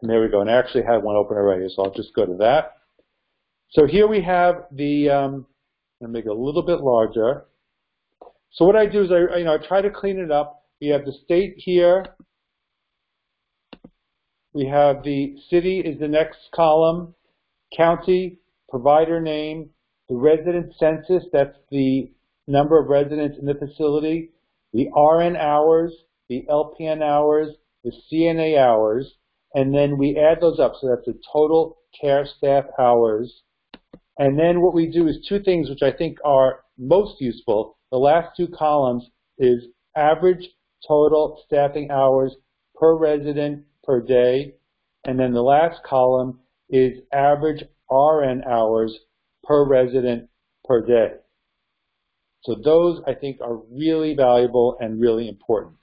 [0.03, 0.41] And there we go.
[0.41, 2.77] And I actually had one open already, so I'll just go to that.
[3.71, 5.47] So here we have the, um,
[6.01, 7.45] I'm going to make it a little bit larger.
[8.53, 10.65] So what I do is I, you know, I try to clean it up.
[10.81, 12.05] We have the state here.
[14.53, 17.15] We have the city is the next column,
[17.77, 19.71] county, provider name,
[20.09, 22.11] the resident census, that's the
[22.49, 24.31] number of residents in the facility,
[24.73, 25.93] the RN hours,
[26.29, 27.51] the LPN hours,
[27.85, 29.15] the CNA hours,
[29.55, 30.75] and then we add those up.
[30.81, 33.43] So that's the total care staff hours.
[34.19, 37.79] And then what we do is two things which I think are most useful.
[37.91, 39.05] The last two columns
[39.39, 40.47] is average
[40.87, 42.35] total staffing hours
[42.75, 44.55] per resident per day.
[45.05, 48.97] And then the last column is average RN hours
[49.43, 50.29] per resident
[50.65, 51.15] per day.
[52.43, 55.77] So those, I think, are really valuable and really important.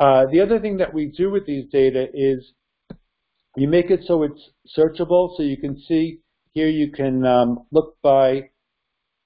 [0.00, 2.52] Uh, the other thing that we do with these data is
[3.56, 6.20] we make it so it's searchable, so you can see
[6.52, 8.50] here you can um, look by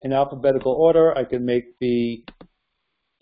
[0.02, 1.16] in alphabetical order.
[1.16, 2.24] I can make the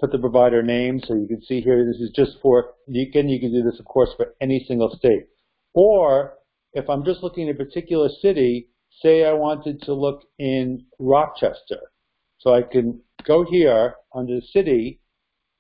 [0.01, 3.29] put the provider name, so you can see here this is just for, you can,
[3.29, 5.27] you can do this, of course, for any single state.
[5.73, 6.35] Or
[6.73, 8.69] if I'm just looking at a particular city,
[9.03, 11.81] say I wanted to look in Rochester.
[12.38, 15.01] So I can go here under the city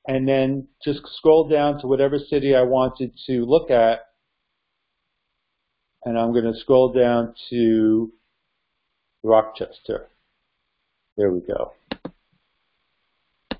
[0.06, 4.00] and then just scroll down to whatever city I wanted to look at.
[6.04, 8.12] And I'm going to scroll down to
[9.22, 10.08] Rochester.
[11.16, 11.72] There we go.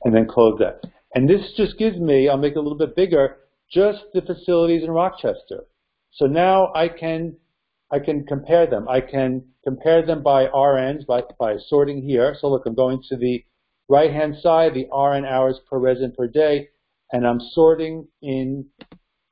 [0.05, 0.83] And then close that.
[1.15, 3.39] And this just gives me, I'll make it a little bit bigger,
[3.71, 5.65] just the facilities in Rochester.
[6.13, 7.37] So now I can
[7.91, 8.89] I can compare them.
[8.89, 12.35] I can compare them by RNs by, by sorting here.
[12.41, 13.45] So look, I'm going to the
[13.89, 16.69] right-hand side, the RN hours per resident per day,
[17.13, 18.67] and I'm sorting in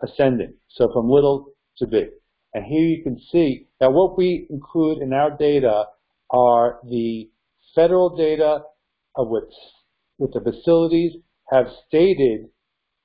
[0.01, 2.11] ascending, so from little to big.
[2.55, 5.87] And here you can see that what we include in our data
[6.31, 7.31] are the
[7.75, 8.63] federal data
[9.17, 9.45] of what,
[10.19, 11.13] what the facilities
[11.51, 12.49] have stated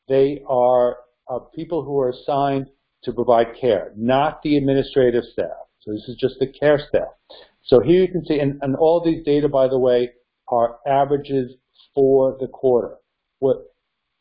[0.08, 0.98] they are
[1.30, 2.68] uh, people who are assigned
[3.04, 5.68] to provide care, not the administrative staff.
[5.82, 7.10] So this is just the care staff.
[7.64, 10.12] So here you can see, and, and all these data, by the way,
[10.48, 11.54] are averages
[11.94, 12.96] for the quarter.
[13.40, 13.58] What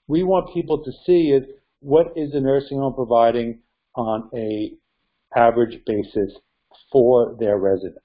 [0.08, 1.44] we want people to see is
[1.80, 3.60] what is the nursing home providing
[3.94, 4.72] on a
[5.36, 6.32] average basis
[6.90, 8.00] for their residents.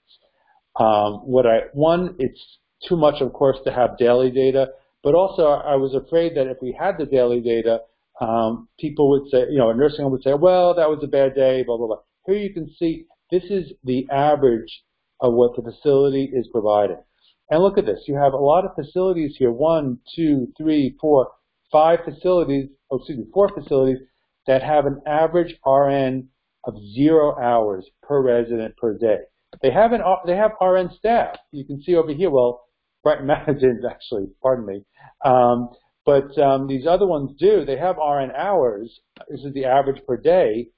[0.80, 2.42] Um, what I one, it's
[2.88, 4.70] too much, of course, to have daily data,
[5.04, 7.82] but also I was afraid that if we had the daily data,
[8.20, 11.08] um, people would say, you know, a nursing home would say, well, that was a
[11.08, 12.00] bad day, blah blah blah.
[12.26, 14.84] Here you can see this is the average
[15.20, 17.02] of what the facility is providing.
[17.50, 18.04] And look at this.
[18.08, 21.32] You have a lot of facilities here, one, two, three, four,
[21.72, 24.00] five facilities, oh, excuse me, four facilities
[24.48, 26.30] that have an average RN
[26.64, 29.20] of zero hours per resident per day.
[29.62, 31.38] They have an they have RN staff.
[31.52, 32.30] You can see over here.
[32.30, 32.64] Well,
[33.04, 34.86] Brighton Management actually, pardon me.
[35.26, 35.70] Um,
[36.06, 37.64] but um, these other ones do.
[37.66, 39.00] They have RN hours.
[39.30, 40.70] This is the average per day,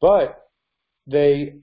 [0.00, 0.48] but
[1.06, 1.56] they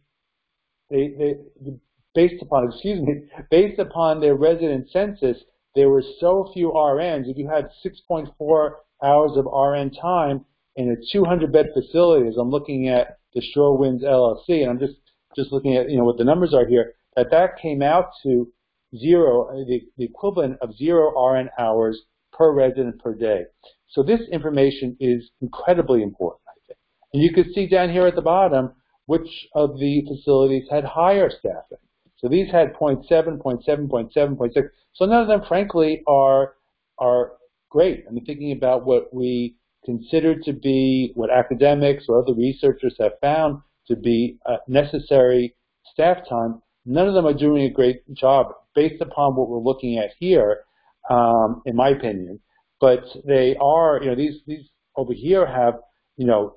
[0.90, 1.74] they, they
[2.14, 5.38] based upon excuse me based upon their resident census,
[5.76, 7.30] there were so few RNs.
[7.30, 8.72] If you had 6.4
[9.04, 13.78] hours of RN time in a 200 bed facility, as I'm looking at the Shore
[13.78, 14.96] Winds LLC, and I'm just
[15.36, 18.52] just looking at you know what the numbers are here, that that came out to
[18.98, 22.02] zero, uh, the, the equivalent of zero RN hours
[22.34, 23.46] per resident per day.
[23.90, 26.80] So this information is incredibly important, I think.
[27.14, 28.74] And you can see down here at the bottom
[29.06, 31.78] which of the facilities had higher staffing.
[32.18, 34.70] So these had 0.7, 0.7, 0.7, 0.6.
[34.94, 36.54] So none of them, frankly, are
[36.98, 37.34] are
[37.70, 38.06] great.
[38.08, 39.56] I mean, thinking about what we
[39.86, 45.56] consider to be what academics or other researchers have found to be uh, necessary
[45.92, 49.98] staff time, none of them are doing a great job based upon what we're looking
[49.98, 50.62] at here,
[51.10, 52.40] um, in my opinion.
[52.80, 54.66] But they are, you know, these these
[54.96, 55.76] over here have,
[56.18, 56.56] you know,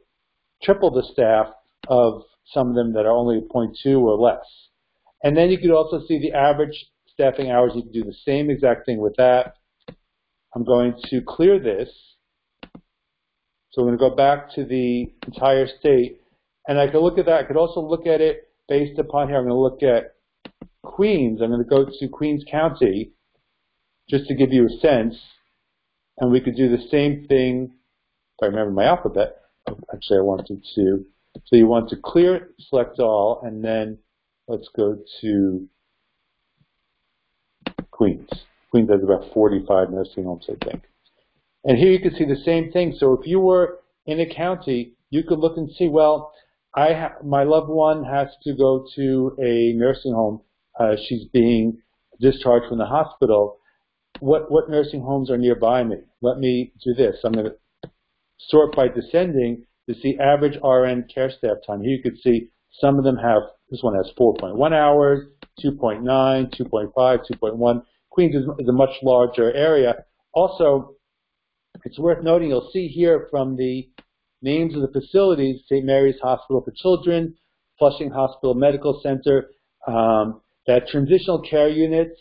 [0.62, 1.48] triple the staff
[1.88, 4.44] of some of them that are only 0.2 or less.
[5.22, 7.72] And then you could also see the average staffing hours.
[7.74, 9.54] You can do the same exact thing with that.
[10.54, 11.88] I'm going to clear this.
[13.74, 16.20] So I'm going to go back to the entire state.
[16.68, 17.40] And I could look at that.
[17.40, 19.36] I could also look at it based upon here.
[19.36, 20.14] I'm going to look at
[20.84, 21.40] Queens.
[21.42, 23.12] I'm going to go to Queens County
[24.08, 25.16] just to give you a sense.
[26.18, 27.72] And we could do the same thing,
[28.38, 29.38] if I remember my alphabet.
[29.92, 31.04] Actually, I wanted to.
[31.46, 33.98] So you want to clear, select all, and then
[34.46, 35.68] let's go to
[37.90, 38.28] Queens.
[38.70, 40.84] Queens has about 45 nursing homes, I think.
[41.64, 42.94] And here you can see the same thing.
[42.98, 46.32] So if you were in a county, you could look and see, well,
[46.76, 50.40] I my loved one has to go to a nursing home.
[50.78, 51.78] Uh, she's being
[52.20, 53.58] discharged from the hospital.
[54.20, 55.96] What what nursing homes are nearby me?
[56.20, 57.16] Let me do this.
[57.24, 57.90] I'm going to
[58.38, 61.82] sort by descending to see average RN care staff time.
[61.82, 62.50] Here you can see
[62.80, 63.42] some of them have.
[63.70, 65.26] This one has 4.1 hours,
[65.64, 67.82] 2.9, 2.5, 2.1.
[68.10, 70.04] Queens is, is a much larger area.
[70.32, 70.93] Also,
[71.84, 72.50] it's worth noting.
[72.50, 73.88] You'll see here from the
[74.42, 75.84] names of the facilities, St.
[75.84, 77.34] Mary's Hospital for Children,
[77.78, 79.50] Flushing Hospital Medical Center,
[79.86, 82.18] um, that transitional care units,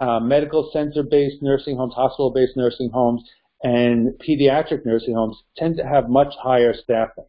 [0.00, 3.22] uh, medical center-based nursing homes, hospital-based nursing homes,
[3.62, 7.24] and pediatric nursing homes tend to have much higher staffing.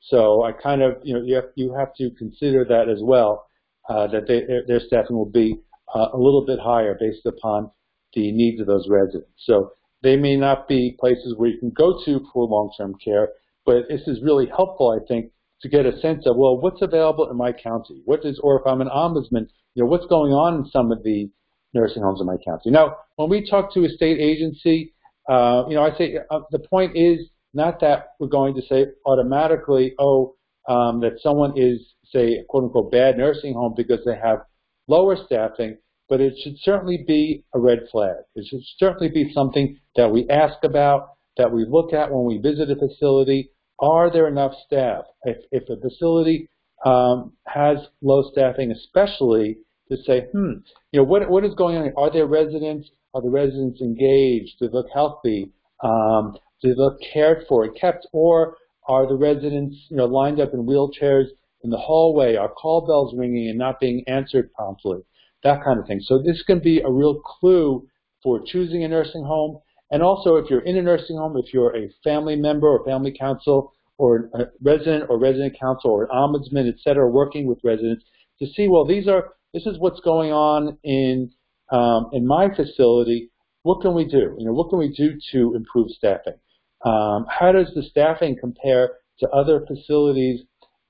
[0.00, 3.46] So I kind of, you know, you have, you have to consider that as well,
[3.88, 5.56] uh, that they, their staffing will be
[5.94, 7.70] uh, a little bit higher based upon
[8.14, 9.30] the needs of those residents.
[9.36, 9.72] So
[10.02, 13.30] they may not be places where you can go to for long-term care,
[13.66, 15.32] but this is really helpful, I think,
[15.62, 18.02] to get a sense of, well, what's available in my county?
[18.04, 21.02] What is, or if I'm an ombudsman, you know, what's going on in some of
[21.02, 21.28] the
[21.74, 22.70] nursing homes in my county?
[22.70, 24.94] Now, when we talk to a state agency,
[25.28, 27.18] uh, you know, I say uh, the point is
[27.52, 30.36] not that we're going to say automatically, oh,
[30.68, 34.40] um, that someone is, say, quote unquote, bad nursing home because they have
[34.86, 35.78] lower staffing,
[36.08, 38.16] but it should certainly be a red flag.
[38.34, 42.38] It should certainly be something that we ask about, that we look at when we
[42.38, 43.50] visit a facility,
[43.80, 45.04] are there enough staff?
[45.24, 46.48] If, if a facility
[46.84, 49.58] um, has low staffing, especially
[49.90, 50.52] to say, hmm,
[50.92, 51.92] you know, what, what is going on?
[51.96, 52.88] Are there residents?
[53.14, 54.58] Are the residents engaged?
[54.58, 55.52] Do they look healthy?
[55.82, 58.06] Um, do they look cared for and kept?
[58.12, 58.56] Or
[58.88, 61.26] are the residents, you know, lined up in wheelchairs
[61.62, 62.36] in the hallway?
[62.36, 65.00] Are call bells ringing and not being answered promptly?
[65.44, 66.00] That kind of thing.
[66.00, 67.86] So this can be a real clue
[68.22, 69.60] for choosing a nursing home
[69.90, 73.14] and also, if you're in a nursing home, if you're a family member or family
[73.18, 78.04] council or a resident or resident council or an ombudsman, et cetera, working with residents
[78.38, 81.30] to see, well, these are this is what's going on in
[81.70, 83.30] um, in my facility.
[83.62, 84.36] What can we do?
[84.38, 86.38] You know, what can we do to improve staffing?
[86.84, 90.42] Um, how does the staffing compare to other facilities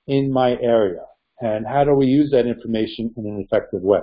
[0.07, 1.05] in my area?
[1.41, 4.01] And how do we use that information in an effective way?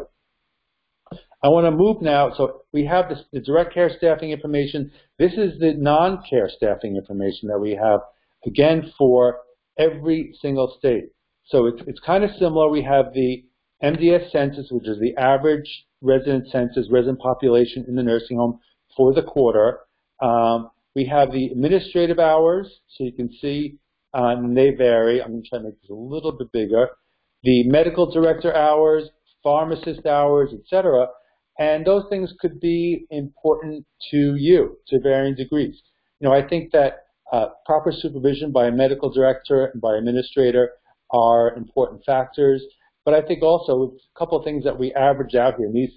[1.46, 2.34] I want to move now.
[2.36, 4.92] So we have this, the direct care staffing information.
[5.20, 8.00] This is the non-care staffing information that we have,
[8.48, 9.42] again, for
[9.78, 11.10] every single state.
[11.46, 12.70] So it's, it's kind of similar.
[12.70, 13.46] We have the
[13.84, 18.60] MDS census, which is the average resident census, resident population in the nursing home
[18.98, 19.82] for the quarter.
[20.24, 23.78] Um, we have the administrative hours, so you can see,
[24.16, 25.22] uh, they vary.
[25.22, 26.88] I'm going to try to make this a little bit bigger.
[27.44, 29.04] The medical director hours,
[29.44, 31.06] pharmacist hours, etc.
[31.58, 35.82] And those things could be important to you to varying degrees.
[36.20, 40.72] You know, I think that uh, proper supervision by a medical director and by administrator
[41.12, 42.64] are important factors.
[43.06, 45.68] But I think also a couple of things that we average out here.
[45.68, 45.92] In these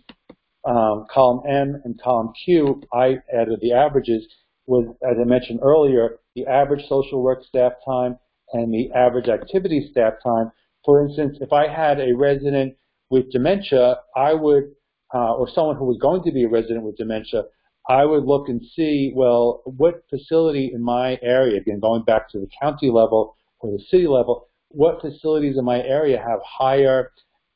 [0.65, 4.27] um, column M and column Q, I added the averages
[4.67, 8.19] was, as I mentioned earlier, the average social work staff time
[8.53, 10.53] and the average activity staff time.
[10.85, 12.77] For instance, if I had a resident
[13.11, 14.73] with dementia, I would
[15.15, 17.45] uh, or someone who was going to be a resident with dementia,
[17.89, 22.39] I would look and see, well, what facility in my area, again, going back to
[22.39, 27.13] the county level or the city level, what facilities in my area have higher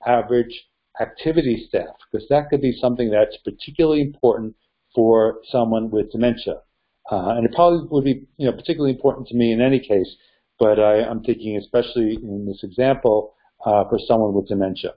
[0.06, 0.64] average
[1.00, 1.94] activity staff?
[2.10, 4.56] Because that could be something that's particularly important
[4.94, 6.60] for someone with dementia.
[7.10, 10.16] Uh, and it probably would be, you know, particularly important to me in any case,
[10.58, 13.34] but I, I'm thinking especially in this example
[13.66, 14.94] uh, for someone with dementia.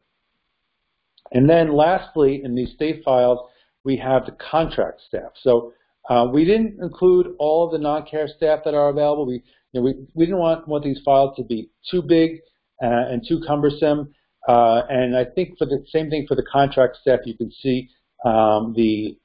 [1.31, 3.39] And then lastly, in these state files,
[3.83, 5.31] we have the contract staff.
[5.41, 5.73] So
[6.09, 9.25] uh, we didn't include all of the non-care staff that are available.
[9.25, 12.39] We, you know, we, we didn't want, want these files to be too big
[12.83, 14.13] uh, and too cumbersome.
[14.47, 17.89] Uh, and I think for the same thing for the contract staff, you can see
[18.23, 19.17] um, the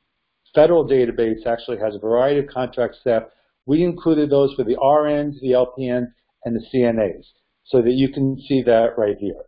[0.55, 3.25] federal database actually has a variety of contract staff.
[3.67, 6.09] We included those for the RNs, the LPNs,
[6.45, 7.25] and the CNAs
[7.65, 9.43] so that you can see that right here.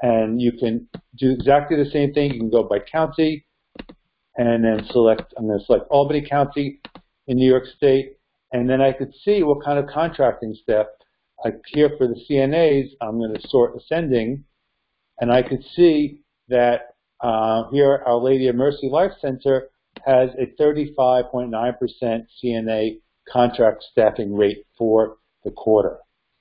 [0.00, 2.32] And you can do exactly the same thing.
[2.32, 3.46] You can go by county
[4.36, 6.80] and then select, I'm going to select Albany County
[7.26, 8.16] in New York State.
[8.52, 10.86] And then I could see what kind of contracting staff.
[11.44, 14.44] Like here for the CNAs, I'm going to sort ascending.
[15.20, 19.68] And I could see that uh, here Our Lady of Mercy Life Center
[20.06, 21.50] has a 35.9%
[22.42, 25.98] CNA contract staffing rate for the quarter.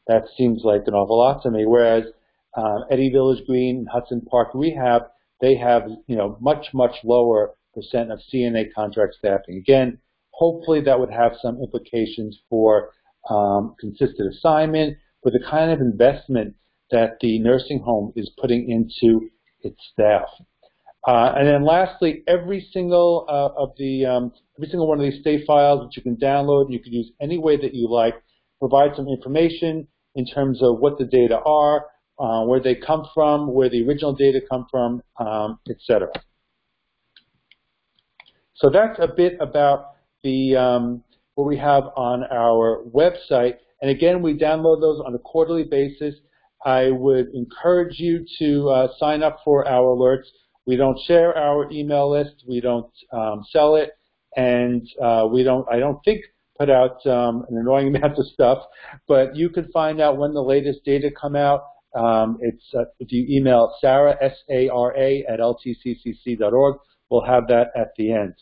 [0.08, 1.66] That seems like an awful lot to me.
[1.66, 2.04] Whereas
[2.58, 5.04] uh, Eddy Village Green, Hudson Park Rehab,
[5.40, 9.58] they have you know much much lower percent of CNA contract staffing.
[9.58, 10.00] Again,
[10.32, 12.90] hopefully that would have some implications for
[13.30, 16.56] um, consistent assignment, for the kind of investment
[16.92, 19.30] that the nursing home is putting into
[19.62, 20.28] its staff.
[21.08, 25.22] Uh, and then lastly, every single uh, of the um, every single one of these
[25.22, 28.16] state files that you can download, you can use any way that you like,
[28.60, 31.86] provide some information in terms of what the data are,
[32.20, 36.10] uh, where they come from, where the original data come from, um, etc.
[38.56, 39.92] So that's a bit about
[40.24, 41.04] the um,
[41.36, 43.58] what we have on our website.
[43.82, 46.16] And again, we download those on a quarterly basis.
[46.66, 50.26] I would encourage you to uh, sign up for our alerts.
[50.66, 52.44] We don't share our email list.
[52.48, 53.92] We don't um, sell it,
[54.36, 55.68] and uh, we don't.
[55.72, 56.22] I don't think
[56.58, 58.64] put out um, an annoying amount of stuff,
[59.08, 61.62] but you can find out when the latest data come out.
[61.98, 66.76] Um, it's uh, if you email Sarah S A R A at ltccc.org,
[67.10, 68.36] we'll have that at the end.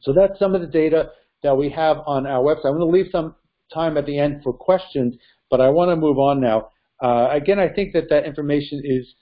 [0.00, 1.10] So that's some of the data
[1.42, 2.66] that we have on our website.
[2.66, 3.36] I'm going to leave some
[3.72, 5.14] time at the end for questions,
[5.50, 6.70] but I want to move on now.
[7.00, 9.14] Uh, again, I think that that information is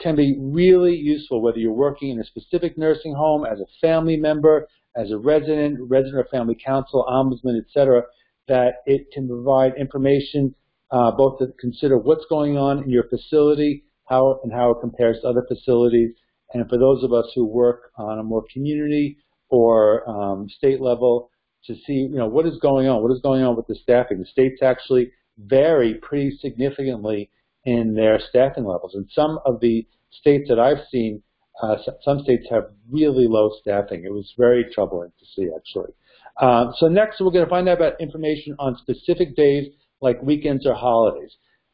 [0.00, 4.16] can be really useful whether you're working in a specific nursing home, as a family
[4.16, 8.02] member, as a resident, resident or family council, ombudsman, etc.,
[8.48, 10.54] that it can provide information
[10.90, 15.20] uh, both to consider what's going on in your facility, how and how it compares
[15.20, 16.14] to other facilities,
[16.52, 19.18] and for those of us who work on a more community
[19.48, 21.30] or um, state level
[21.64, 24.18] to see, you know, what is going on, what is going on with the staffing.
[24.18, 27.30] The states actually vary pretty significantly
[27.64, 28.94] in their staffing levels.
[28.94, 31.22] And some of the states that I've seen,
[31.62, 34.04] uh, some states have really low staffing.
[34.04, 35.92] It was very troubling to see, actually.
[36.40, 39.66] Uh, so next, we're going to find out about information on specific days
[40.00, 41.32] like weekends or holidays.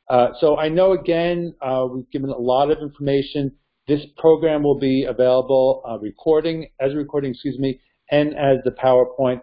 [0.09, 3.53] Uh, so I know, again, uh, we've given a lot of information.
[3.89, 8.71] This program will be available uh, recording, as a recording, excuse me, and as the
[8.71, 9.41] PowerPoint.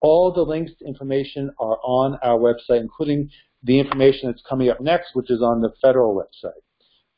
[0.00, 3.30] All the links to information are on our website, including
[3.62, 6.52] the information that's coming up next, which is on the federal website.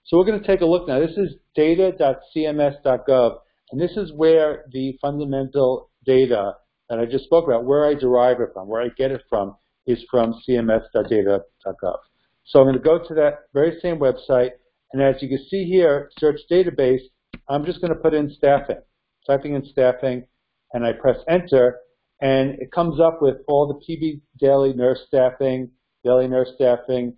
[0.05, 0.99] So we're going to take a look now.
[0.99, 3.37] This is data.cms.gov,
[3.71, 6.55] and this is where the fundamental data
[6.89, 9.57] that I just spoke about, where I derive it from, where I get it from,
[9.91, 11.99] is from cms.data.gov.
[12.45, 14.51] So I'm going to go to that very same website,
[14.93, 17.03] and as you can see here, search database,
[17.49, 18.81] I'm just going to put in staffing,
[19.27, 20.27] typing in staffing,
[20.73, 21.79] and I press enter,
[22.21, 25.71] and it comes up with all the PB daily nurse staffing,
[26.05, 27.15] daily nurse staffing,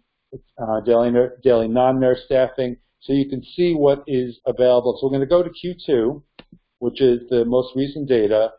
[0.58, 1.12] uh, daily,
[1.42, 4.96] daily non-nurse staffing, so you can see what is available.
[5.00, 6.22] So we're going to go to Q2,
[6.78, 8.52] which is the most recent data,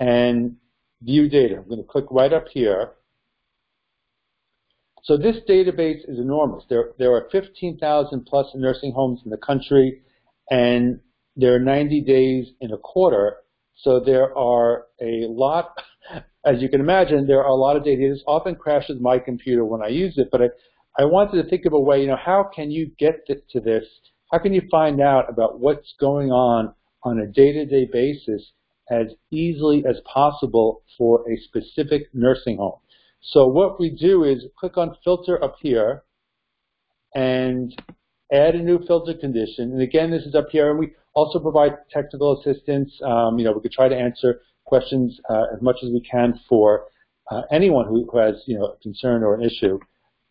[0.00, 0.56] and
[1.02, 1.56] view data.
[1.56, 2.92] I'm going to click right up here.
[5.04, 6.64] So this database is enormous.
[6.68, 10.02] There, there are 15,000 plus nursing homes in the country,
[10.50, 11.00] and
[11.34, 13.38] there are 90 days in a quarter.
[13.74, 15.74] So there are a lot
[16.44, 18.08] as you can imagine, there are a lot of data.
[18.10, 20.48] This often crashes my computer when I use it, but I,
[20.98, 23.84] I wanted to think of a way, you know, how can you get to this?
[24.32, 26.74] How can you find out about what's going on
[27.04, 28.52] on a day-to-day -day basis
[28.90, 32.78] as easily as possible for a specific nursing home?
[33.20, 36.02] So what we do is click on filter up here
[37.14, 37.72] and
[38.32, 39.72] add a new filter condition.
[39.72, 42.92] And again, this is up here, and we also provide technical assistance.
[43.04, 46.40] Um, you know, we could try to answer questions uh, as much as we can
[46.48, 46.86] for
[47.30, 49.78] uh, anyone who, has you know a concern or an issue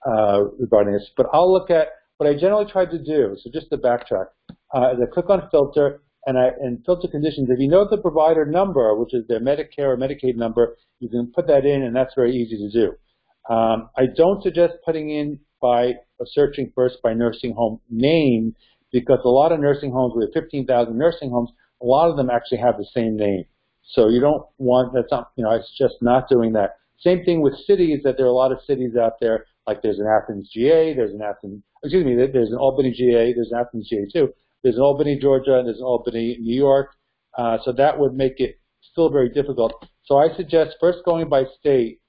[0.06, 1.10] uh, regarding this.
[1.16, 3.36] But I'll look at what I generally try to do.
[3.42, 4.26] So just to backtrack,
[4.74, 7.50] uh, I click on filter and I and filter conditions.
[7.50, 11.32] If you know the provider number, which is their Medicare or Medicaid number, you can
[11.34, 13.54] put that in, and that's very easy to do.
[13.54, 15.94] Um, I don't suggest putting in by
[16.26, 18.56] searching first by nursing home name
[18.92, 21.50] because a lot of nursing homes, we have 15,000 nursing homes,
[21.82, 23.46] a lot of them actually have the same name.
[23.94, 26.78] So you don't want, that's not, you know, it's just not doing that.
[27.00, 30.00] Same thing with cities, that there are a lot of cities out there, like there's
[30.00, 33.90] an Athens GA, there's an Athens, excuse me, there's an Albany GA, there's an Athens
[33.90, 34.34] GA too.
[34.64, 36.96] There's an Albany, Georgia, and there's an Albany, New York.
[37.38, 38.60] Uh, so that would make it
[38.92, 39.86] still very difficult.
[40.04, 42.02] So I suggest first going by state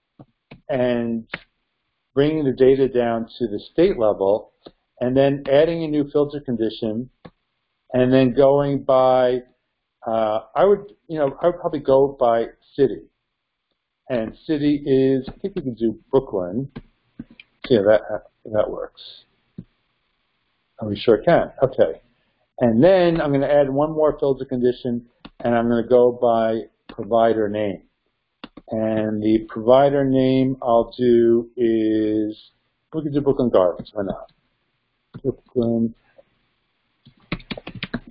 [0.68, 1.28] and
[2.14, 4.53] bringing the data down to the state level,
[5.00, 7.09] and then adding a new filter condition,
[7.92, 9.40] and then going by,
[10.07, 13.03] uh, I would, you know, I would probably go by city.
[14.09, 16.70] And city is, I think we can do Brooklyn.
[17.70, 19.24] Yeah, that, that works.
[20.82, 21.53] We sure it can.
[21.62, 22.03] Okay.
[22.61, 25.07] And then I'm going to add one more filter condition,
[25.40, 26.62] and I'm going to go by
[26.94, 27.82] provider name.
[28.68, 32.50] And the provider name I'll do is,
[32.94, 34.30] we can do Brooklyn Gardens, why not?
[35.22, 35.94] Brooklyn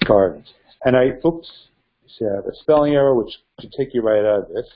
[0.06, 0.54] Gardens.
[0.84, 1.50] And I, oops,
[2.08, 4.68] see I have a spelling error, which should take you right out of this.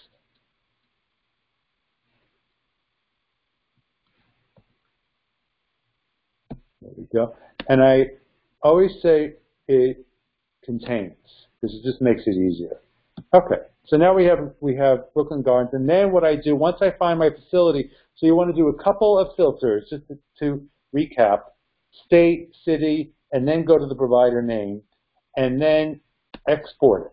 [6.82, 7.36] There we go.
[7.68, 8.12] And I
[8.62, 9.34] always say
[9.68, 10.06] it
[10.64, 12.80] contains, because it just makes it easier.
[13.34, 16.78] Okay, so now we have we have Brooklyn Gardens, and then what I do once
[16.82, 20.18] I find my facility, so you want to do a couple of filters just to,
[20.40, 21.42] to recap:
[22.06, 24.82] state, city, and then go to the provider name,
[25.38, 26.00] and then
[26.48, 27.12] export it.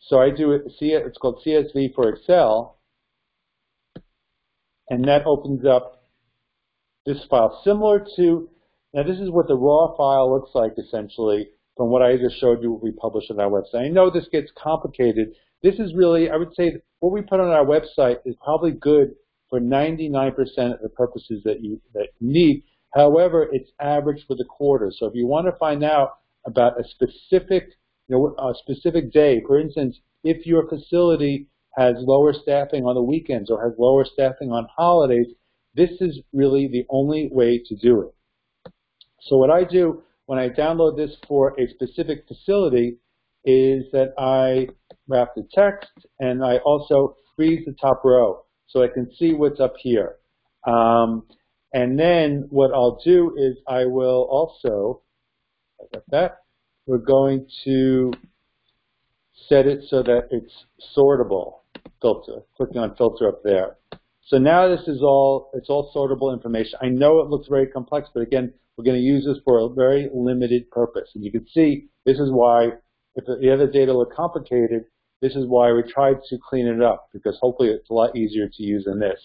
[0.00, 0.62] So I do it.
[0.80, 2.78] It's called CSV for Excel,
[4.88, 6.04] and that opens up
[7.06, 8.48] this file similar to.
[8.92, 11.50] Now this is what the raw file looks like essentially
[11.80, 13.86] from what I just showed you we publish on our website.
[13.86, 15.28] I know this gets complicated.
[15.62, 19.12] This is really, I would say, what we put on our website is probably good
[19.48, 20.34] for 99%
[20.74, 22.64] of the purposes that you that need.
[22.94, 24.92] However, it's average for the quarter.
[24.94, 27.68] So if you want to find out about a specific,
[28.08, 31.46] you know, a specific day, for instance, if your facility
[31.78, 35.28] has lower staffing on the weekends or has lower staffing on holidays,
[35.74, 38.14] this is really the only way to do it.
[39.22, 42.98] So what I do when I download this for a specific facility
[43.44, 44.68] is that I
[45.08, 49.58] wrap the text and I also freeze the top row so I can see what's
[49.58, 50.18] up here.
[50.68, 51.26] Um,
[51.72, 55.02] and then what I'll do is I will also,
[55.92, 56.36] got that,
[56.86, 58.12] we're going to
[59.48, 60.52] set it so that it's
[60.96, 61.62] sortable
[62.00, 63.78] filter, clicking on filter up there.
[64.28, 66.78] So now this is all, it's all sortable information.
[66.80, 69.68] I know it looks very complex, but again, we're going to use this for a
[69.68, 71.10] very limited purpose.
[71.14, 72.70] And you can see this is why,
[73.14, 74.84] if the other data look complicated,
[75.20, 78.48] this is why we tried to clean it up, because hopefully it's a lot easier
[78.48, 79.20] to use than this.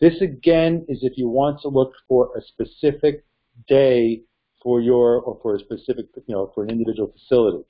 [0.00, 3.24] This again is if you want to look for a specific
[3.66, 4.22] day
[4.62, 7.64] for your, or for a specific, you know, for an individual facility.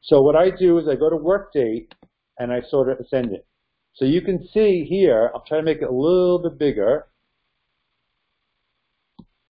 [0.00, 1.94] So what I do is I go to work date
[2.40, 3.46] and I sort of send it.
[3.94, 7.06] So you can see here, I'll try to make it a little bit bigger.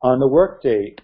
[0.02, 1.00] On the work date,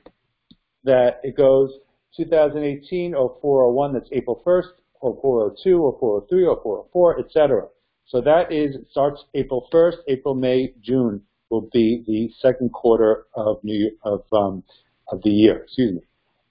[0.87, 1.71] that it goes
[2.17, 4.69] 2018 0401, that's April 1st,
[5.01, 7.67] 0402, 0403, 0404, etc.
[8.07, 13.63] So that is starts April 1st, April, May, June will be the second quarter of
[13.63, 14.63] new of um,
[15.09, 15.63] of the year.
[15.65, 16.01] Excuse me.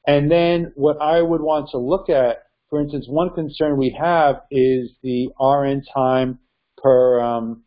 [0.07, 4.41] And then what I would want to look at, for instance, one concern we have
[4.51, 6.39] is the RN time
[6.77, 7.63] per um,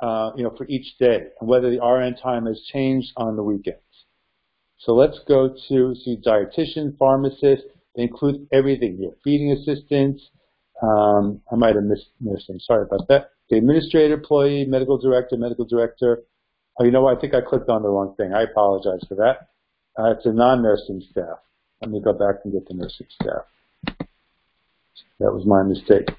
[0.00, 3.42] uh, you know for each day, and whether the RN time has changed on the
[3.42, 3.83] weekends.
[4.78, 7.64] So let's go to see dietitian, pharmacist.
[7.96, 9.12] They include everything here.
[9.22, 10.22] Feeding assistants.
[10.82, 12.58] Um, I might have missed nursing.
[12.58, 13.30] Sorry about that.
[13.48, 16.22] The administrator, employee, medical director, medical director.
[16.78, 17.16] Oh, you know what?
[17.16, 18.32] I think I clicked on the wrong thing.
[18.34, 19.48] I apologize for that.
[19.96, 21.38] Uh, it's a non-nursing staff.
[21.80, 23.44] Let me go back and get the nursing staff.
[25.20, 26.10] That was my mistake.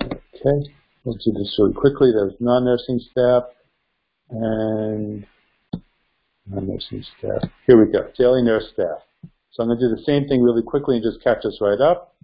[0.00, 0.70] Okay,
[1.04, 2.12] we'll do this really quickly.
[2.12, 3.44] There's non-nursing staff.
[4.30, 5.26] And
[6.52, 7.50] non-nursing staff.
[7.66, 8.98] Here we go, daily nurse staff.
[9.52, 11.80] So I'm going to do the same thing really quickly and just catch us right
[11.80, 12.14] up.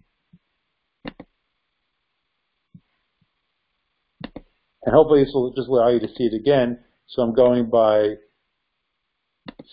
[4.85, 6.79] And hopefully this will just allow you to see it again.
[7.07, 8.14] So I'm going by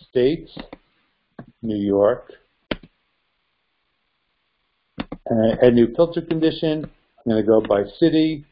[0.09, 0.51] states,
[1.61, 2.33] New York,
[5.27, 6.83] and I add new filter condition.
[6.85, 8.45] I'm going to go by city,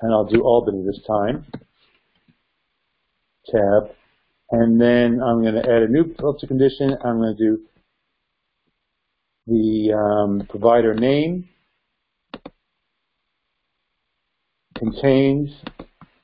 [0.00, 1.46] and I'll do Albany this time.
[3.46, 3.94] Tab.
[4.50, 6.96] And then I'm going to add a new filter condition.
[7.04, 7.60] I'm going to do
[9.46, 11.50] the um, provider name
[14.74, 15.50] contains,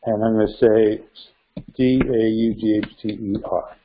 [0.04, 1.02] and I'm going to say
[1.76, 3.76] D-A-U-G-H-T-E-R.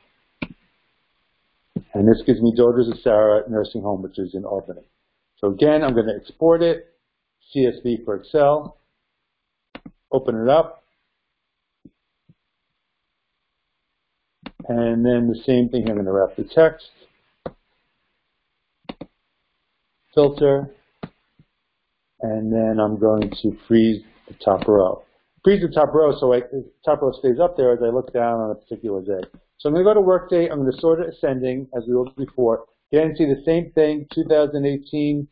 [1.92, 4.86] And this gives me Daughters of Sarah Nursing Home, which is in Albany.
[5.38, 6.94] So again, I'm going to export it,
[7.54, 8.78] CSV for Excel,
[10.12, 10.79] open it up,
[14.70, 16.86] and then the same thing, I'm going to wrap the text,
[20.14, 20.70] filter,
[22.20, 25.02] and then I'm going to freeze the top row.
[25.42, 28.12] Freeze the top row so I, the top row stays up there as I look
[28.12, 29.26] down on a particular day.
[29.58, 30.48] So I'm going to go to Workday.
[30.48, 32.66] I'm going to sort it ascending, as we did before.
[32.92, 35.26] Again, see the same thing, 2018,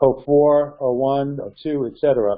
[0.00, 2.36] 04, 01, 02, etc.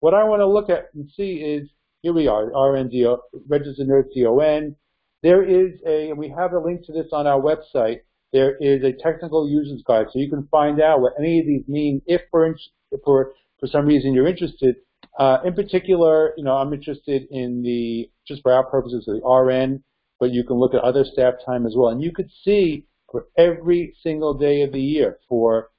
[0.00, 1.66] What I want to look at and see is,
[2.02, 3.18] here we are, RNDO,
[3.48, 4.76] Registered Nurse DON.
[5.24, 8.00] There is a, we have a link to this on our website,
[8.34, 11.66] there is a technical user's guide, so you can find out what any of these
[11.66, 12.54] mean if for,
[13.02, 14.76] for, for some reason you're interested.
[15.18, 19.82] Uh, in particular, you know, I'm interested in the, just for our purposes, the RN,
[20.20, 21.88] but you can look at other staff time as well.
[21.88, 25.70] And you could see for every single day of the year for,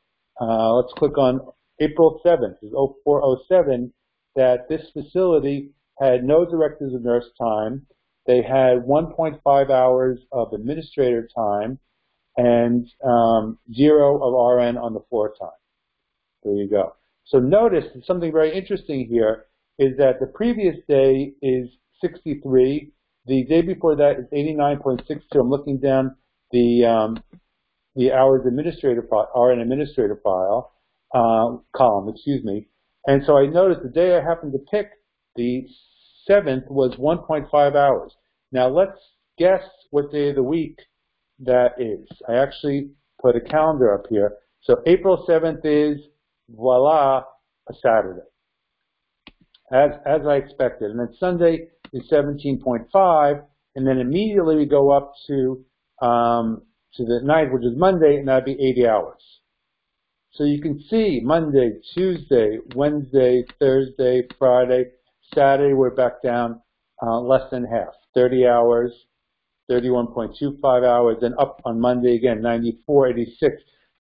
[0.42, 1.40] uh, let's click on
[1.80, 3.94] April 7th, 0407,
[4.36, 5.70] that this facility
[6.00, 7.86] had no directors of nurse time.
[8.28, 11.80] They had 1.5 hours of administrator time
[12.38, 15.50] and um, zero of RN on the floor time.
[16.44, 16.96] There you go.
[17.26, 19.46] So notice something very interesting here
[19.80, 21.70] is that the previous day is
[22.02, 22.92] 63.
[23.26, 25.22] The day before that is 89.62.
[25.40, 26.16] I'm looking down
[26.52, 27.24] the um,
[27.96, 30.74] the hours administrator file, RN administrator file
[31.14, 32.68] uh, column, excuse me.
[33.08, 34.92] And so I noticed the day I happened to pick,
[35.36, 35.66] the
[36.30, 38.12] 7th, was 1.5 hours.
[38.52, 39.00] Now let's
[39.38, 40.80] guess what day of the week
[41.40, 42.08] that is.
[42.28, 42.90] I actually
[43.22, 44.38] put a calendar up here.
[44.62, 46.00] So April 7th is,
[46.50, 47.24] voila,
[47.70, 48.22] a Saturday,
[49.72, 50.92] as, as I expected.
[50.92, 53.44] And then Sunday is 17.5,
[53.76, 55.66] and then immediately we go up to,
[56.02, 56.62] um,
[56.96, 59.22] to the night, which is Monday, and that'd be 80 hours.
[60.32, 64.92] So you can see Monday, Tuesday, Wednesday, Thursday, Friday,
[65.36, 66.62] Saturday, we're back down
[67.04, 68.92] uh, less than half, 30 hours,
[69.70, 73.26] 31.25 hours, and up on Monday again, 94.86.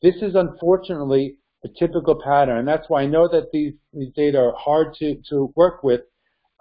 [0.00, 4.38] This is unfortunately a typical pattern, and that's why I know that these, these data
[4.38, 6.02] are hard to, to work with.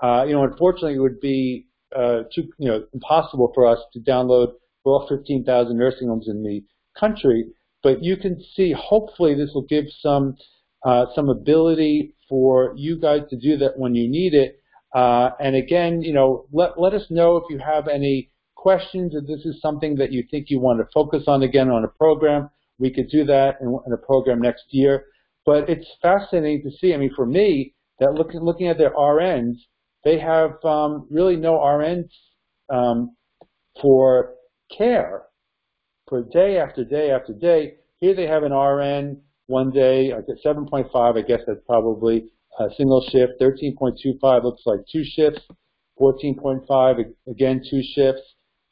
[0.02, 4.00] Uh, you know, unfortunately, it would be uh, too, you know, impossible for us to
[4.00, 4.54] download
[4.84, 6.64] for all 15,000 nursing homes in the
[7.00, 7.46] country.
[7.84, 10.36] But you can see, hopefully, this will give some
[10.84, 14.60] uh, some ability for you guys to do that when you need it.
[14.94, 19.26] Uh, and again, you know, let let us know if you have any questions, if
[19.28, 22.50] this is something that you think you want to focus on again on a program,
[22.80, 25.06] we could do that in, in a program next year.
[25.46, 26.94] But it's fascinating to see.
[26.94, 29.56] I mean, for me, that looking looking at their RNs,
[30.04, 32.10] they have um, really no RNs
[32.70, 33.16] um,
[33.82, 34.36] for
[34.76, 35.24] care
[36.08, 37.76] for day after day after day.
[38.00, 41.18] Here they have an RN one day, I guess 7.5.
[41.18, 42.26] I guess that's probably
[42.60, 43.34] a single shift.
[43.42, 45.42] 13.25 looks like two shifts.
[46.00, 48.22] 14.5 again two shifts.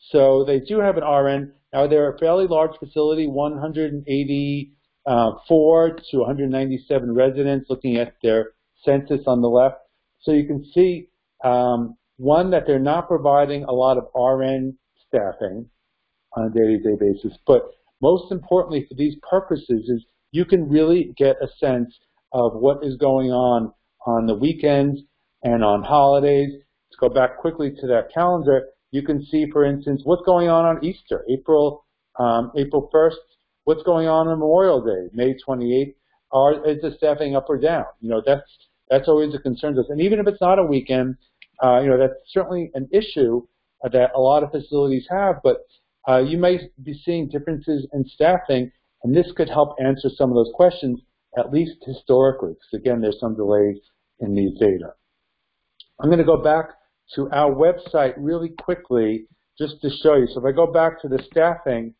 [0.10, 1.54] So they do have an RN.
[1.74, 8.54] Now they're a fairly large facility, 184 to 197 residents, looking at their
[8.84, 9.76] census on the left.
[10.22, 11.10] So you can see,
[11.44, 14.78] um, one, that they're not providing a lot of RN
[15.08, 15.70] staffing
[16.36, 17.72] on a day-to-day basis, but
[18.02, 21.94] most importantly for these purposes is you can really get a sense
[22.34, 23.74] of what is going on
[24.06, 25.02] on the weekends
[25.44, 26.52] and on holidays.
[26.52, 30.66] Let's go back quickly to that calendar you can see, for instance, what's going on
[30.66, 31.86] on Easter, April
[32.20, 33.16] um, April 1st.
[33.64, 35.96] What's going on on Memorial Day, May 28th?
[36.34, 37.86] Are, is the staffing up or down?
[38.02, 38.42] You know, that's
[38.90, 39.88] that's always a concern to us.
[39.90, 41.16] And even if it's not a weekend,
[41.64, 43.42] uh, you know, that's certainly an issue
[43.84, 45.36] that a lot of facilities have.
[45.44, 45.60] But
[46.08, 48.72] uh, you may be seeing differences in staffing,
[49.04, 51.00] and this could help answer some of those questions,
[51.38, 53.78] at least historically, because again, there's some delays
[54.20, 54.94] in these data.
[56.00, 56.70] I'm going to go back
[57.16, 59.28] to our website really quickly
[59.58, 60.28] just to show you.
[60.28, 61.94] So if I go back to the staffing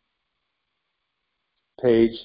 [1.82, 2.18] page,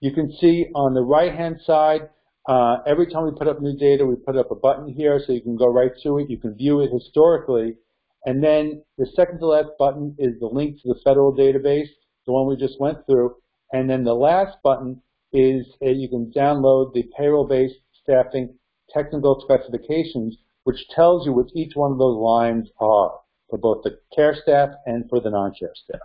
[0.00, 2.10] you can see on the right-hand side,
[2.48, 5.32] uh, every time we put up new data, we put up a button here so
[5.32, 6.28] you can go right to it.
[6.28, 7.76] You can view it historically.
[8.24, 11.88] And then the second to last button is the link to the federal database,
[12.26, 13.36] the one we just went through.
[13.72, 15.00] And then the last button
[15.32, 18.54] is uh, you can download the payroll-based staffing
[18.92, 23.12] technical specifications, which tells you what each one of those lines are
[23.48, 26.00] for both the care staff and for the non-care staff.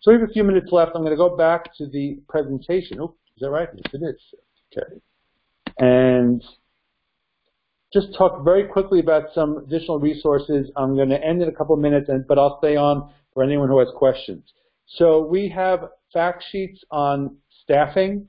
[0.00, 0.92] So we have a few minutes left.
[0.94, 3.00] I'm going to go back to the presentation.
[3.00, 3.68] Oh, is that right?
[3.74, 4.20] Yes, it is.
[4.76, 5.00] Okay.
[5.78, 6.42] And
[7.92, 10.70] just talk very quickly about some additional resources.
[10.76, 13.68] I'm going to end in a couple of minutes, but I'll stay on for anyone
[13.68, 14.42] who has questions.
[14.86, 18.28] So we have fact sheets on staffing.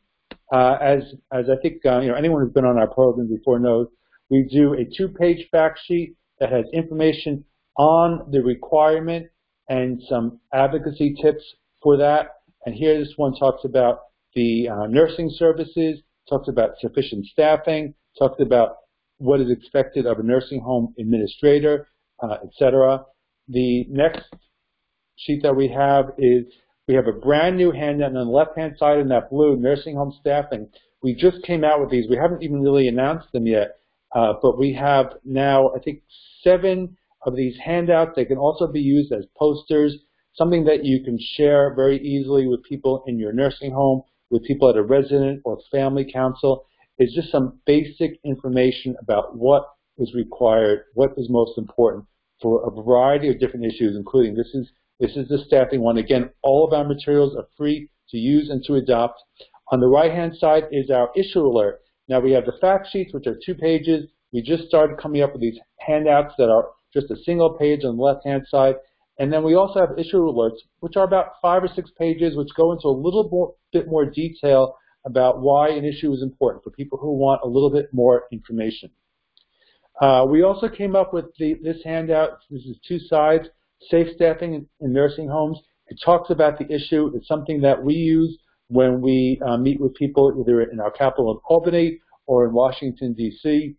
[0.56, 1.04] Uh, as
[1.34, 3.88] as I think uh, you know, anyone who's been on our program before knows,
[4.30, 7.44] we do a two-page fact sheet that has information
[7.78, 9.28] on the requirement
[9.68, 11.44] and some advocacy tips
[11.84, 12.28] for that.
[12.66, 14.00] And here this one talks about
[14.34, 16.00] the uh, nursing services,
[16.30, 18.78] talks about sufficient staffing, talks about
[19.18, 21.90] what is expected of a nursing home administrator,
[22.24, 23.04] uh, etc.
[23.50, 24.24] The next
[25.18, 26.46] sheet that we have is
[26.88, 30.14] we have a brand new handout on the left-hand side in that blue, nursing home
[30.20, 30.70] staffing.
[31.02, 32.10] We just came out with these.
[32.10, 33.80] We haven't even really announced them yet,
[34.14, 36.04] uh, but we have now, I think,
[36.44, 38.12] seven of these handouts.
[38.16, 39.98] They can also be used as posters,
[40.36, 44.70] something that you can share very easily with people in your nursing home, with people
[44.70, 46.66] at a resident or family council.
[46.98, 49.66] It's just some basic information about what
[49.98, 52.06] is required, what is most important
[52.42, 54.70] for a variety of different issues, including this is
[55.00, 55.98] this is the staffing one.
[55.98, 59.22] Again, all of our materials are free to use and to adopt.
[59.72, 61.82] On the right-hand side is our issue alert.
[62.08, 64.10] Now we have the fact sheets, which are two pages.
[64.32, 67.98] We just started coming up with these handouts that are just a single page on
[67.98, 68.76] the left-hand side.
[69.18, 72.50] And then we also have issue alerts, which are about five or six pages, which
[72.56, 74.76] go into a little bit more detail
[75.06, 78.90] about why an issue is important for people who want a little bit more information.
[80.02, 82.40] Uh, we also came up with the, this handout.
[82.50, 83.48] This is two sides
[83.90, 85.60] safe staffing in, in nursing homes.
[85.88, 87.12] It talks about the issue.
[87.16, 91.32] It's something that we use when we uh, meet with people either in our capital
[91.32, 93.76] in Albany or in Washington, D.C.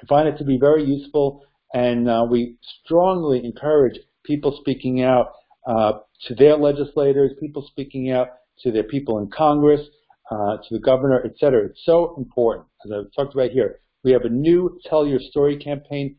[0.00, 1.42] I find it to be very useful,
[1.74, 5.32] and uh, we strongly encourage people speaking out
[5.66, 5.94] uh,
[6.26, 8.28] to their legislators, people speaking out
[8.60, 9.80] to their people in Congress,
[10.30, 11.66] uh, to the governor, et cetera.
[11.66, 12.66] It's so important.
[12.84, 16.16] As I've talked about here, we have a new Tell Your Story campaign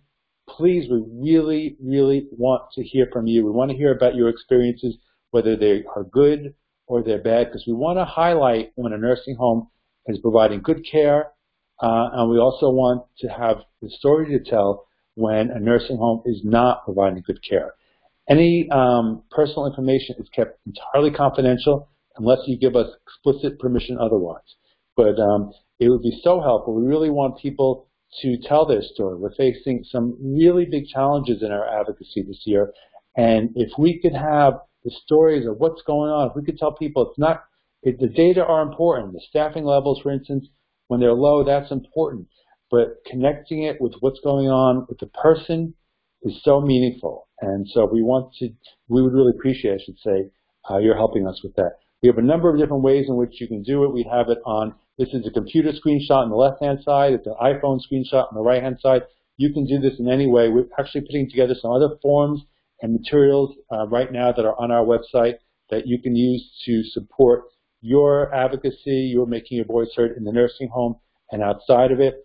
[0.58, 3.46] please, we really, really want to hear from you.
[3.46, 4.98] We want to hear about your experiences,
[5.32, 6.54] whether they are good
[6.88, 9.70] or they're bad, because we want to highlight when a nursing home
[10.08, 11.32] is providing good care,
[11.82, 16.22] uh, and we also want to have the story to tell when a nursing home
[16.26, 17.74] is not providing good care.
[18.30, 24.42] Any um, personal information is kept entirely confidential unless you give us explicit permission otherwise.
[24.96, 26.76] But um, it would be so helpful.
[26.76, 27.89] We really want people
[28.22, 29.18] to tell their story.
[29.18, 32.74] We're facing some really big challenges in our advocacy this year.
[33.16, 34.54] And if we could have
[34.84, 37.44] the stories of what's going on, if we could tell people it's not,
[37.84, 39.14] it, the data are important.
[39.14, 40.48] The staffing levels, for instance,
[40.88, 42.28] when they're low, that's important.
[42.72, 45.74] But connecting it with what's going on with the person
[46.24, 47.28] is so meaningful.
[47.42, 48.50] And so we want to,
[48.88, 50.30] we would really appreciate, I should say,
[50.70, 51.78] uh, you're helping us with that.
[52.02, 53.94] We have a number of different ways in which you can do it.
[53.94, 57.14] We have it on this is a computer screenshot on the left-hand side.
[57.14, 59.04] It's an iPhone screenshot on the right-hand side.
[59.38, 60.50] You can do this in any way.
[60.50, 62.42] We're actually putting together some other forms
[62.82, 65.36] and materials uh, right now that are on our website
[65.70, 67.46] that you can use to support
[67.82, 70.98] your advocacy, your making your voice heard in the nursing home
[71.32, 72.16] and outside of it.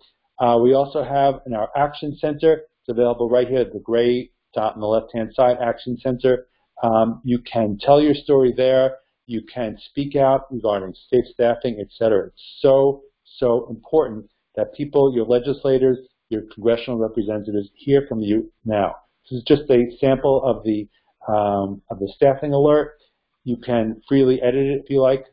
[0.40, 4.32] Uh, we also have in our Action Center, it's available right here, at the gray
[4.52, 6.48] dot on the left-hand side, Action Center.
[6.82, 8.96] Um, you can tell your story there.
[9.26, 12.26] You can speak out regarding safe staffing, et cetera.
[12.26, 13.02] It's so,
[13.38, 15.98] so important that people, your legislators,
[16.28, 18.94] your congressional representatives hear from you now.
[19.30, 20.88] This is just a sample of the
[21.26, 22.98] um, of the staffing alert.
[23.44, 25.24] You can freely edit it if you like,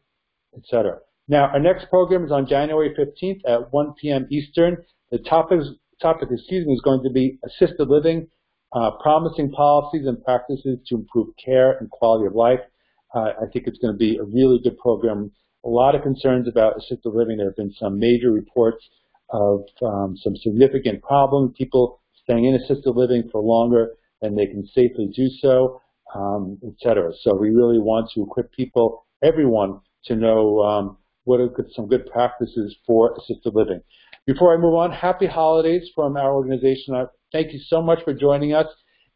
[0.57, 0.99] etc.
[1.27, 4.27] Now, our next program is on January 15th at 1 p.m.
[4.29, 4.77] Eastern.
[5.11, 5.59] The topic,
[6.01, 8.27] topic excuse me, is going to be assisted living,
[8.73, 12.59] uh, promising policies and practices to improve care and quality of life.
[13.13, 15.31] I think it's going to be a really good program.
[15.65, 17.37] A lot of concerns about assisted living.
[17.37, 18.83] There have been some major reports
[19.29, 23.91] of um, some significant problems, people staying in assisted living for longer
[24.21, 25.81] than they can safely do so,
[26.15, 27.11] um, et cetera.
[27.21, 31.87] So we really want to equip people, everyone, to know um, what are good, some
[31.87, 33.81] good practices for assisted living.
[34.25, 36.95] Before I move on, happy holidays from our organization.
[37.31, 38.67] Thank you so much for joining us.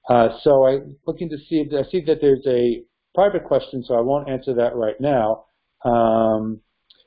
[0.09, 2.85] Uh, so I'm looking to see I see that there's a
[3.15, 5.47] private question, so I won't answer that right now.
[5.85, 6.61] Um,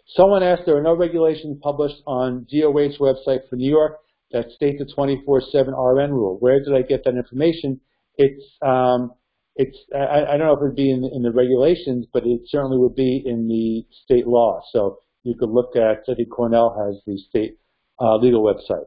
[0.07, 3.97] someone asked, there are no regulations published on DOH website for New York
[4.31, 6.37] that state the 24-7 RN rule.
[6.39, 7.79] Where did I get that information?
[8.15, 9.13] It's, um,
[9.55, 12.41] it's I, I, don't know if it would be in, in, the regulations, but it
[12.47, 14.61] certainly would be in the state law.
[14.71, 17.58] So you could look at, I think Cornell has the state
[17.99, 18.85] uh, legal website.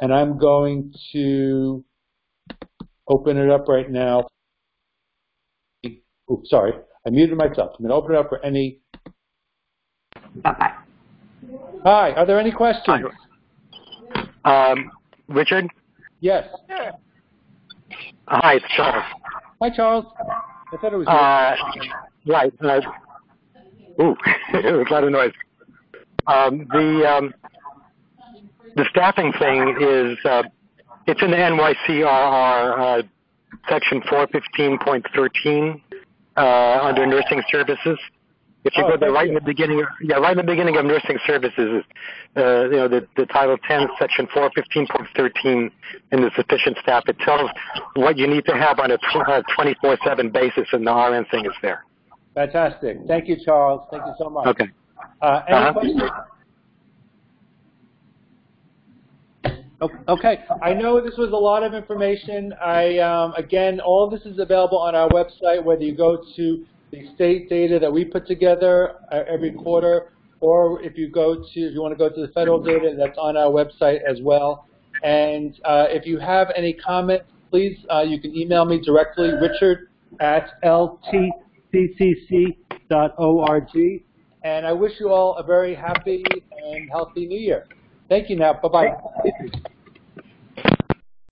[0.00, 1.84] And I'm going to
[3.08, 4.26] open it up right now
[6.32, 6.72] Oops, sorry,
[7.06, 7.72] I muted myself.
[7.78, 8.80] I'm going to open it up for any.
[10.36, 10.72] Bye.
[11.84, 13.04] Hi, are there any questions?
[14.44, 14.90] Um,
[15.28, 15.66] Richard?
[16.20, 16.48] Yes.
[18.28, 19.04] Hi, it's Charles.
[19.60, 20.06] Hi, Charles.
[20.72, 21.54] I thought it was uh,
[22.26, 22.52] Right.
[22.62, 22.80] Uh,
[24.00, 24.16] ooh,
[24.54, 25.32] it was a lot of noise.
[26.26, 27.34] Um, the um,
[28.76, 30.42] the staffing thing is uh,
[31.06, 33.02] it's in the NYCRR uh,
[33.68, 35.80] section 415.13
[36.36, 37.98] uh, under nursing services.
[38.64, 39.30] If you oh, go there right you.
[39.30, 41.82] in the beginning, yeah, right in the beginning of nursing services,
[42.36, 45.70] uh, you know, the, the Title 10, Section 415.13
[46.12, 47.50] in the sufficient staff, it tells
[47.94, 51.84] what you need to have on a 24/7 basis, and the RN thing is there.
[52.34, 52.98] Fantastic.
[53.08, 53.82] Thank you, Charles.
[53.90, 54.46] Thank you so much.
[54.46, 54.68] Okay.
[55.20, 55.72] Uh, any uh-huh.
[55.72, 56.02] questions?
[60.08, 62.52] Okay, I know this was a lot of information.
[62.62, 65.62] I um, again, all this is available on our website.
[65.62, 70.80] Whether you go to the state data that we put together uh, every quarter, or
[70.82, 73.36] if you go to, if you want to go to the federal data, that's on
[73.36, 74.66] our website as well.
[75.02, 79.88] And uh, if you have any comments, please, uh, you can email me directly, Richard
[80.20, 81.28] at ltccc.org.
[84.44, 86.24] And I wish you all a very happy
[86.64, 87.66] and healthy New Year.
[88.12, 88.52] Thank you now.
[88.52, 89.72] Bye-bye.